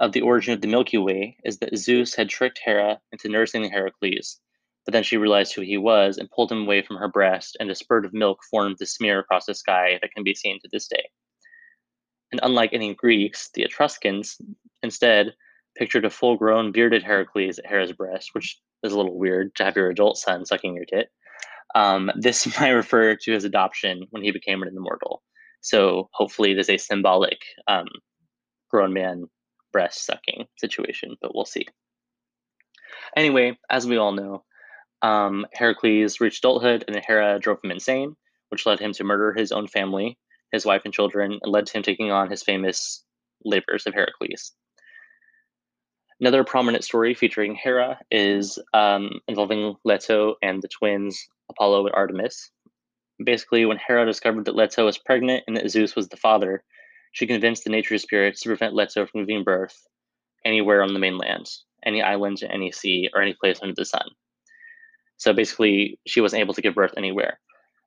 of 0.00 0.12
the 0.12 0.20
origin 0.20 0.54
of 0.54 0.60
the 0.60 0.68
Milky 0.68 0.98
Way 0.98 1.36
is 1.44 1.58
that 1.58 1.76
Zeus 1.76 2.14
had 2.14 2.28
tricked 2.28 2.60
Hera 2.64 3.00
into 3.10 3.28
nursing 3.28 3.68
Heracles, 3.68 4.40
but 4.84 4.92
then 4.92 5.02
she 5.02 5.16
realized 5.16 5.54
who 5.54 5.62
he 5.62 5.78
was 5.78 6.18
and 6.18 6.30
pulled 6.30 6.52
him 6.52 6.62
away 6.62 6.82
from 6.82 6.96
her 6.96 7.08
breast, 7.08 7.56
and 7.58 7.70
a 7.70 7.74
spurt 7.74 8.04
of 8.04 8.14
milk 8.14 8.38
formed 8.50 8.76
the 8.78 8.86
smear 8.86 9.18
across 9.18 9.46
the 9.46 9.54
sky 9.54 9.98
that 10.00 10.12
can 10.12 10.22
be 10.22 10.34
seen 10.34 10.60
to 10.60 10.68
this 10.70 10.86
day. 10.86 11.08
And 12.30 12.40
unlike 12.42 12.72
any 12.72 12.94
Greeks, 12.94 13.50
the 13.54 13.62
Etruscans 13.62 14.38
instead 14.82 15.34
pictured 15.76 16.04
a 16.04 16.10
full 16.10 16.36
grown 16.36 16.70
bearded 16.70 17.02
Heracles 17.02 17.58
at 17.58 17.66
Hera's 17.66 17.92
breast, 17.92 18.30
which 18.32 18.60
is 18.84 18.92
a 18.92 18.96
little 18.96 19.18
weird 19.18 19.54
to 19.56 19.64
have 19.64 19.76
your 19.76 19.90
adult 19.90 20.18
son 20.18 20.44
sucking 20.44 20.74
your 20.74 20.84
tit. 20.84 21.08
Um, 21.74 22.10
this 22.16 22.46
might 22.60 22.70
refer 22.70 23.16
to 23.16 23.32
his 23.32 23.44
adoption 23.44 24.06
when 24.10 24.22
he 24.22 24.30
became 24.30 24.62
an 24.62 24.68
immortal. 24.68 25.22
So 25.60 26.10
hopefully, 26.12 26.52
is 26.52 26.68
a 26.68 26.76
symbolic 26.76 27.38
um, 27.66 27.88
grown 28.70 28.92
man 28.92 29.24
breast 29.72 30.04
sucking 30.04 30.46
situation, 30.58 31.16
but 31.20 31.34
we'll 31.34 31.46
see. 31.46 31.66
Anyway, 33.16 33.58
as 33.70 33.86
we 33.86 33.96
all 33.96 34.12
know, 34.12 34.44
um, 35.02 35.46
Heracles 35.52 36.20
reached 36.20 36.44
adulthood 36.44 36.84
and 36.86 36.96
Hera 37.04 37.38
drove 37.38 37.58
him 37.62 37.70
insane, 37.70 38.14
which 38.50 38.66
led 38.66 38.78
him 38.78 38.92
to 38.92 39.04
murder 39.04 39.32
his 39.32 39.52
own 39.52 39.66
family, 39.66 40.18
his 40.52 40.64
wife 40.64 40.82
and 40.84 40.94
children, 40.94 41.38
and 41.42 41.52
led 41.52 41.66
to 41.66 41.78
him 41.78 41.82
taking 41.82 42.10
on 42.10 42.30
his 42.30 42.42
famous 42.42 43.04
labors 43.44 43.86
of 43.86 43.94
Heracles. 43.94 44.52
Another 46.20 46.44
prominent 46.44 46.84
story 46.84 47.14
featuring 47.14 47.54
Hera 47.54 47.98
is 48.10 48.58
um, 48.72 49.20
involving 49.26 49.74
Leto 49.84 50.36
and 50.42 50.62
the 50.62 50.68
twins 50.68 51.28
Apollo 51.50 51.86
and 51.86 51.94
Artemis. 51.94 52.50
Basically, 53.24 53.64
when 53.64 53.78
Hera 53.78 54.06
discovered 54.06 54.44
that 54.44 54.56
Leto 54.56 54.84
was 54.84 54.98
pregnant 54.98 55.44
and 55.46 55.56
that 55.56 55.70
Zeus 55.70 55.96
was 55.96 56.08
the 56.08 56.16
father, 56.16 56.62
she 57.12 57.26
convinced 57.26 57.64
the 57.64 57.70
nature 57.70 57.98
spirits 57.98 58.40
to 58.40 58.48
prevent 58.48 58.74
Leto 58.74 59.06
from 59.06 59.20
giving 59.20 59.44
birth 59.44 59.86
anywhere 60.44 60.82
on 60.82 60.92
the 60.92 61.00
mainland, 61.00 61.48
any 61.84 62.02
island, 62.02 62.42
any 62.48 62.70
sea, 62.70 63.08
or 63.12 63.20
any 63.20 63.34
place 63.34 63.60
under 63.62 63.74
the 63.74 63.84
sun. 63.84 64.08
So 65.16 65.32
basically, 65.32 65.98
she 66.06 66.20
wasn't 66.20 66.40
able 66.40 66.54
to 66.54 66.62
give 66.62 66.74
birth 66.74 66.94
anywhere. 66.96 67.40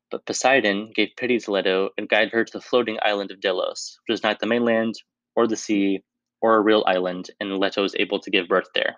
But 0.10 0.26
Poseidon 0.26 0.92
gave 0.96 1.10
pity 1.18 1.40
to 1.40 1.52
Leto 1.52 1.90
and 1.98 2.08
guided 2.08 2.34
her 2.34 2.46
to 2.46 2.54
the 2.54 2.62
floating 2.62 2.98
island 3.02 3.32
of 3.32 3.42
Delos, 3.42 4.00
which 4.08 4.16
is 4.16 4.24
not 4.24 4.40
the 4.40 4.48
mainland 4.48 4.96
or 5.36 5.48
the 5.48 5.58
sea 5.58 6.04
or 6.42 6.56
a 6.56 6.62
real 6.62 6.84
island, 6.88 7.30
and 7.40 7.58
Leto 7.58 7.82
was 7.82 7.96
able 7.96 8.20
to 8.20 8.32
give 8.32 8.48
birth 8.48 8.68
there. 8.74 8.98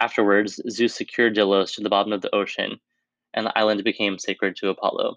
Afterwards, 0.00 0.60
Zeus 0.70 0.94
secured 0.94 1.34
Delos 1.34 1.74
to 1.74 1.82
the 1.82 1.90
bottom 1.90 2.12
of 2.12 2.22
the 2.22 2.34
ocean, 2.34 2.80
and 3.34 3.46
the 3.46 3.58
island 3.58 3.82
became 3.84 4.18
sacred 4.18 4.56
to 4.56 4.68
Apollo. 4.68 5.16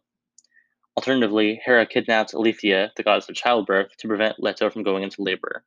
Alternatively, 0.97 1.61
Hera 1.63 1.85
kidnapped 1.85 2.33
Eileithyia, 2.33 2.89
the 2.95 3.03
goddess 3.03 3.29
of 3.29 3.35
childbirth, 3.35 3.95
to 3.97 4.07
prevent 4.07 4.39
Leto 4.39 4.69
from 4.69 4.83
going 4.83 5.03
into 5.03 5.23
labor. 5.23 5.63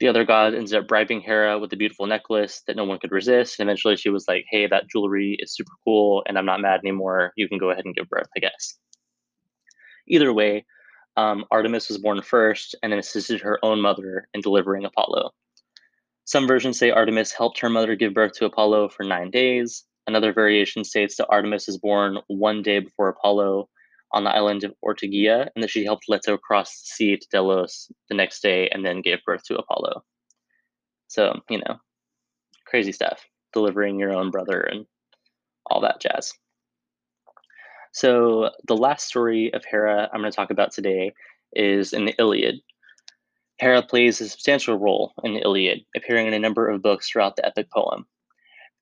The 0.00 0.08
other 0.08 0.24
god 0.24 0.54
ended 0.54 0.74
up 0.74 0.88
bribing 0.88 1.20
Hera 1.20 1.58
with 1.58 1.72
a 1.74 1.76
beautiful 1.76 2.06
necklace 2.06 2.62
that 2.66 2.74
no 2.74 2.84
one 2.84 2.98
could 2.98 3.12
resist, 3.12 3.60
and 3.60 3.68
eventually 3.68 3.96
she 3.96 4.08
was 4.08 4.26
like, 4.26 4.46
hey, 4.50 4.66
that 4.66 4.88
jewelry 4.88 5.36
is 5.38 5.54
super 5.54 5.72
cool, 5.84 6.24
and 6.26 6.38
I'm 6.38 6.46
not 6.46 6.62
mad 6.62 6.80
anymore. 6.82 7.32
You 7.36 7.48
can 7.48 7.58
go 7.58 7.70
ahead 7.70 7.84
and 7.84 7.94
give 7.94 8.08
birth, 8.08 8.28
I 8.34 8.40
guess. 8.40 8.78
Either 10.08 10.32
way, 10.32 10.64
um, 11.16 11.44
Artemis 11.50 11.88
was 11.88 11.98
born 11.98 12.22
first 12.22 12.74
and 12.82 12.92
then 12.92 12.98
assisted 12.98 13.40
her 13.40 13.58
own 13.62 13.80
mother 13.80 14.28
in 14.34 14.40
delivering 14.40 14.84
Apollo. 14.84 15.30
Some 16.24 16.46
versions 16.46 16.78
say 16.78 16.90
Artemis 16.90 17.32
helped 17.32 17.58
her 17.60 17.68
mother 17.68 17.96
give 17.96 18.14
birth 18.14 18.32
to 18.34 18.44
Apollo 18.44 18.90
for 18.90 19.04
nine 19.04 19.30
days. 19.30 19.84
Another 20.06 20.32
variation 20.32 20.84
states 20.84 21.16
that 21.16 21.28
Artemis 21.28 21.66
was 21.66 21.78
born 21.78 22.18
one 22.28 22.62
day 22.62 22.78
before 22.78 23.08
Apollo 23.08 23.68
on 24.12 24.24
the 24.24 24.30
island 24.30 24.64
of 24.64 24.74
Ortygia 24.84 25.48
and 25.54 25.62
that 25.62 25.70
she 25.70 25.84
helped 25.84 26.08
Leto 26.08 26.36
cross 26.36 26.80
the 26.80 26.86
sea 26.86 27.16
to 27.16 27.26
Delos 27.30 27.90
the 28.08 28.14
next 28.14 28.42
day 28.42 28.68
and 28.68 28.84
then 28.84 29.02
gave 29.02 29.24
birth 29.24 29.42
to 29.44 29.58
Apollo. 29.58 30.02
So, 31.08 31.40
you 31.48 31.58
know, 31.58 31.76
crazy 32.66 32.92
stuff, 32.92 33.24
delivering 33.52 33.98
your 33.98 34.12
own 34.12 34.30
brother 34.30 34.60
and 34.60 34.86
all 35.66 35.80
that 35.80 36.00
jazz. 36.00 36.32
So, 37.92 38.50
the 38.68 38.76
last 38.76 39.08
story 39.08 39.52
of 39.52 39.64
Hera 39.64 40.08
I'm 40.12 40.20
going 40.20 40.30
to 40.30 40.36
talk 40.36 40.50
about 40.50 40.70
today 40.70 41.12
is 41.52 41.92
in 41.92 42.04
the 42.04 42.14
Iliad. 42.18 42.60
Hera 43.58 43.82
plays 43.82 44.20
a 44.20 44.28
substantial 44.28 44.78
role 44.78 45.12
in 45.24 45.34
the 45.34 45.40
Iliad, 45.40 45.80
appearing 45.96 46.28
in 46.28 46.32
a 46.32 46.38
number 46.38 46.68
of 46.68 46.82
books 46.82 47.10
throughout 47.10 47.34
the 47.34 47.44
epic 47.44 47.68
poem. 47.70 48.06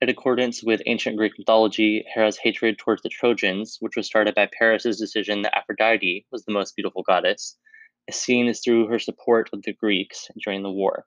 In 0.01 0.11
accordance 0.11 0.63
with 0.63 0.83
ancient 0.87 1.17
Greek 1.17 1.33
mythology, 1.39 2.05
Hera's 2.15 2.37
hatred 2.37 2.79
towards 2.79 3.03
the 3.03 3.09
Trojans, 3.09 3.79
which 3.81 3.97
was 3.97 4.07
started 4.07 4.35
by 4.35 4.47
Paris's 4.47 4.99
decision 4.99 5.43
that 5.43 5.57
Aphrodite 5.57 6.27
was 6.31 6.45
the 6.45 6.53
most 6.53 6.77
beautiful 6.77 7.03
goddess, 7.03 7.57
is 8.07 8.15
seen 8.15 8.47
as 8.47 8.61
through 8.61 8.89
her 8.89 8.99
support 8.99 9.49
of 9.53 9.63
the 9.63 9.73
Greeks 9.73 10.29
during 10.45 10.63
the 10.63 10.71
war. 10.71 11.07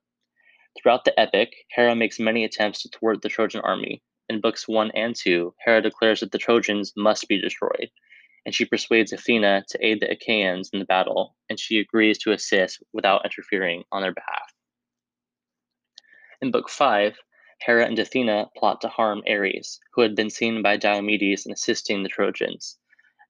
Throughout 0.75 1.05
the 1.05 1.17
epic, 1.19 1.53
Hera 1.69 1.95
makes 1.95 2.19
many 2.19 2.43
attempts 2.43 2.81
to 2.81 2.89
thwart 2.89 3.21
the 3.21 3.29
Trojan 3.29 3.61
army. 3.61 4.01
In 4.31 4.39
books 4.39 4.65
1 4.65 4.91
and 4.91 5.13
2, 5.13 5.55
Hera 5.65 5.81
declares 5.81 6.21
that 6.21 6.31
the 6.31 6.37
Trojans 6.37 6.93
must 6.95 7.27
be 7.27 7.37
destroyed, 7.37 7.91
and 8.45 8.55
she 8.55 8.63
persuades 8.63 9.11
Athena 9.11 9.65
to 9.67 9.85
aid 9.85 9.99
the 9.99 10.09
Achaeans 10.09 10.69
in 10.71 10.79
the 10.79 10.85
battle, 10.85 11.35
and 11.49 11.59
she 11.59 11.79
agrees 11.79 12.17
to 12.19 12.31
assist 12.31 12.81
without 12.93 13.25
interfering 13.25 13.83
on 13.91 14.01
their 14.01 14.13
behalf. 14.13 14.53
In 16.41 16.49
Book 16.49 16.69
5, 16.69 17.17
Hera 17.59 17.85
and 17.85 17.99
Athena 17.99 18.49
plot 18.55 18.79
to 18.79 18.87
harm 18.87 19.21
Ares, 19.27 19.81
who 19.91 20.01
had 20.01 20.15
been 20.15 20.29
seen 20.29 20.61
by 20.61 20.77
Diomedes 20.77 21.45
in 21.45 21.51
assisting 21.51 22.01
the 22.01 22.07
Trojans. 22.07 22.79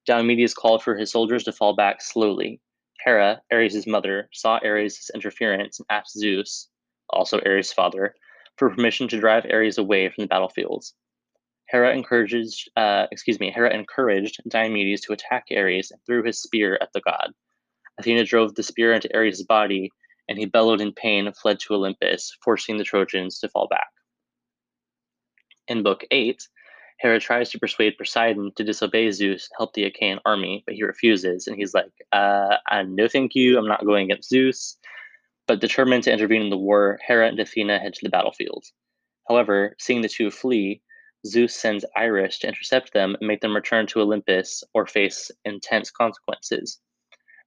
Diomedes 0.06 0.54
called 0.54 0.84
for 0.84 0.96
his 0.96 1.10
soldiers 1.10 1.42
to 1.42 1.52
fall 1.52 1.74
back 1.74 2.00
slowly. 2.00 2.60
Hera, 3.04 3.42
Ares' 3.50 3.88
mother, 3.88 4.28
saw 4.32 4.60
Ares' 4.62 5.10
interference 5.12 5.80
and 5.80 5.86
asked 5.90 6.16
Zeus, 6.16 6.68
also 7.10 7.40
Ares' 7.40 7.72
father, 7.72 8.14
for 8.56 8.70
permission 8.70 9.08
to 9.08 9.20
drive 9.20 9.46
Ares 9.50 9.78
away 9.78 10.08
from 10.08 10.22
the 10.22 10.28
battlefields. 10.28 10.94
Hera 11.68 11.94
encouraged, 11.94 12.70
uh, 12.76 13.06
excuse 13.10 13.40
me, 13.40 13.50
Hera 13.50 13.72
encouraged 13.72 14.40
Diomedes 14.48 15.00
to 15.02 15.12
attack 15.12 15.46
Ares 15.50 15.90
and 15.90 16.00
threw 16.04 16.22
his 16.22 16.42
spear 16.42 16.78
at 16.80 16.92
the 16.92 17.00
god. 17.00 17.32
Athena 17.98 18.24
drove 18.24 18.54
the 18.54 18.62
spear 18.62 18.92
into 18.92 19.14
Ares' 19.14 19.42
body, 19.42 19.90
and 20.28 20.38
he 20.38 20.44
bellowed 20.44 20.80
in 20.80 20.92
pain 20.92 21.26
and 21.26 21.36
fled 21.36 21.60
to 21.60 21.74
Olympus, 21.74 22.36
forcing 22.42 22.76
the 22.76 22.84
Trojans 22.84 23.38
to 23.40 23.48
fall 23.48 23.68
back. 23.68 23.88
In 25.68 25.82
Book 25.82 26.04
8, 26.10 26.42
Hera 26.98 27.18
tries 27.18 27.50
to 27.50 27.58
persuade 27.58 27.98
Poseidon 27.98 28.52
to 28.56 28.64
disobey 28.64 29.10
Zeus 29.10 29.48
to 29.48 29.54
help 29.58 29.72
the 29.72 29.84
Achaean 29.84 30.20
army, 30.24 30.62
but 30.66 30.74
he 30.74 30.84
refuses, 30.84 31.46
and 31.46 31.56
he's 31.56 31.74
like, 31.74 31.90
uh, 32.12 32.56
no 32.86 33.08
thank 33.08 33.34
you, 33.34 33.58
I'm 33.58 33.68
not 33.68 33.84
going 33.84 34.10
against 34.10 34.28
Zeus. 34.28 34.78
But 35.46 35.60
determined 35.60 36.04
to 36.04 36.12
intervene 36.12 36.42
in 36.42 36.50
the 36.50 36.56
war, 36.56 36.98
Hera 37.06 37.28
and 37.28 37.38
Athena 37.38 37.78
head 37.78 37.94
to 37.94 38.04
the 38.04 38.10
battlefield. 38.10 38.64
However, 39.28 39.76
seeing 39.78 40.02
the 40.02 40.08
two 40.08 40.30
flee, 40.30 40.82
Zeus 41.26 41.54
sends 41.54 41.84
Iris 41.96 42.38
to 42.40 42.48
intercept 42.48 42.92
them 42.92 43.16
and 43.20 43.28
make 43.28 43.40
them 43.40 43.54
return 43.54 43.86
to 43.88 44.00
Olympus 44.00 44.64
or 44.74 44.86
face 44.86 45.30
intense 45.44 45.90
consequences. 45.90 46.80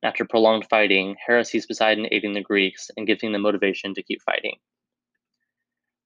After 0.04 0.24
prolonged 0.24 0.68
fighting, 0.70 1.16
Hera 1.26 1.44
sees 1.44 1.66
Poseidon 1.66 2.08
aiding 2.12 2.34
the 2.34 2.42
Greeks 2.42 2.90
and 2.96 3.08
giving 3.08 3.32
them 3.32 3.42
motivation 3.42 3.94
to 3.96 4.04
keep 4.04 4.22
fighting. 4.22 4.58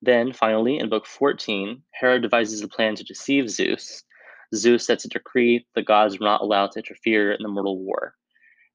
Then, 0.02 0.32
finally, 0.32 0.80
in 0.80 0.90
Book 0.90 1.06
14, 1.06 1.84
Hera 1.94 2.22
devises 2.22 2.62
a 2.62 2.68
plan 2.68 2.96
to 2.96 3.04
deceive 3.04 3.50
Zeus. 3.50 4.04
Zeus 4.56 4.86
sets 4.86 5.06
a 5.06 5.10
decree 5.10 5.68
the 5.76 5.84
gods 5.84 6.16
are 6.16 6.24
not 6.24 6.42
allowed 6.42 6.72
to 6.72 6.80
interfere 6.80 7.34
in 7.34 7.44
the 7.44 7.50
mortal 7.50 7.78
war. 7.78 8.16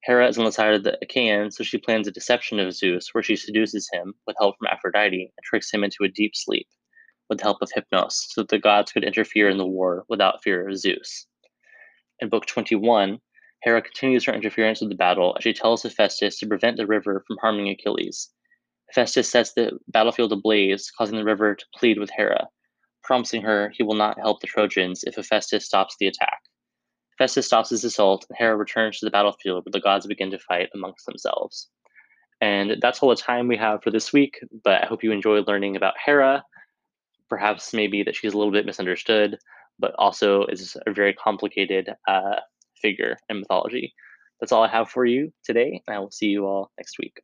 Hera 0.05 0.29
is 0.29 0.37
on 0.37 0.45
the 0.45 0.53
side 0.53 0.75
of 0.75 0.85
the 0.85 0.99
Achaeans, 1.01 1.57
so 1.57 1.65
she 1.65 1.79
plans 1.79 2.07
a 2.07 2.11
deception 2.11 2.61
of 2.61 2.75
Zeus, 2.75 3.15
where 3.15 3.23
she 3.23 3.37
seduces 3.37 3.89
him 3.91 4.13
with 4.27 4.37
help 4.39 4.59
from 4.59 4.67
Aphrodite 4.67 5.33
and 5.35 5.45
tricks 5.45 5.73
him 5.73 5.83
into 5.83 6.05
a 6.05 6.09
deep 6.09 6.33
sleep 6.37 6.69
with 7.31 7.39
the 7.39 7.45
help 7.45 7.63
of 7.63 7.71
Hypnos, 7.75 8.13
so 8.29 8.43
that 8.43 8.51
the 8.51 8.59
gods 8.59 8.93
could 8.93 9.03
interfere 9.03 9.49
in 9.49 9.57
the 9.57 9.67
war 9.67 10.05
without 10.11 10.43
fear 10.43 10.69
of 10.69 10.77
Zeus. 10.77 11.27
In 12.21 12.29
Book 12.29 12.45
21, 12.45 13.19
Hera 13.63 13.81
continues 13.81 14.25
her 14.27 14.35
interference 14.35 14.81
with 14.81 14.91
the 14.91 14.95
battle 14.95 15.35
as 15.39 15.43
she 15.43 15.55
tells 15.55 15.83
Hephaestus 15.83 16.39
to 16.39 16.47
prevent 16.47 16.77
the 16.77 16.87
river 16.87 17.25
from 17.27 17.39
harming 17.41 17.71
Achilles. 17.71 18.31
Hephaestus 18.91 19.31
sets 19.31 19.55
the 19.55 19.79
battlefield 19.89 20.33
ablaze, 20.33 20.91
causing 20.91 21.17
the 21.17 21.25
river 21.25 21.55
to 21.55 21.65
plead 21.75 21.99
with 21.99 22.11
Hera, 22.11 22.49
promising 23.03 23.41
her 23.41 23.71
he 23.71 23.83
will 23.83 23.95
not 23.95 24.19
help 24.19 24.41
the 24.41 24.47
Trojans 24.49 25.03
if 25.05 25.15
Hephaestus 25.15 25.65
stops 25.65 25.97
the 25.99 26.09
attack. 26.09 26.41
Hephaestus 27.19 27.47
stops 27.47 27.71
his 27.71 27.85
assault, 27.85 28.27
and 28.29 28.37
Hera 28.39 28.57
returns 28.57 28.99
to 28.99 29.07
the 29.07 29.11
battlefield 29.11 29.65
where 29.65 29.73
the 29.73 29.81
gods 29.81 30.07
begin 30.07 30.31
to 30.31 30.39
fight 30.39 30.69
amongst 30.75 31.07
themselves. 31.07 31.69
And 32.41 32.77
that's 32.81 33.03
all 33.03 33.09
the 33.09 33.17
time 33.17 33.49
we 33.49 33.57
have 33.57 33.83
for 33.83 33.91
this 33.91 34.13
week, 34.13 34.41
but 34.65 34.83
I 34.83 34.87
hope 34.87 35.05
you 35.05 35.13
enjoyed 35.13 35.47
learning 35.47 35.77
about 35.77 35.95
Hera. 36.05 36.45
Perhaps 37.29 37.73
maybe 37.73 38.03
that 38.03 38.17
she's 38.17 38.35
a 38.35 38.39
little 38.39 38.53
bit 38.53 38.67
misunderstood, 38.67 39.39
but 39.79 39.95
also 39.99 40.45
is 40.47 40.77
a 40.87 40.93
very 40.93 41.15
complicated 41.15 41.95
uh, 42.09 42.37
figure 42.83 43.17
in 43.29 43.41
mythology. 43.41 43.95
That's 44.41 44.53
all 44.53 44.65
I 44.65 44.69
have 44.69 44.91
for 44.91 45.07
you 45.07 45.33
today, 45.45 45.81
and 45.87 45.97
I 45.97 46.01
will 46.01 46.11
see 46.11 46.27
you 46.27 46.47
all 46.47 46.71
next 46.77 46.99
week. 46.99 47.23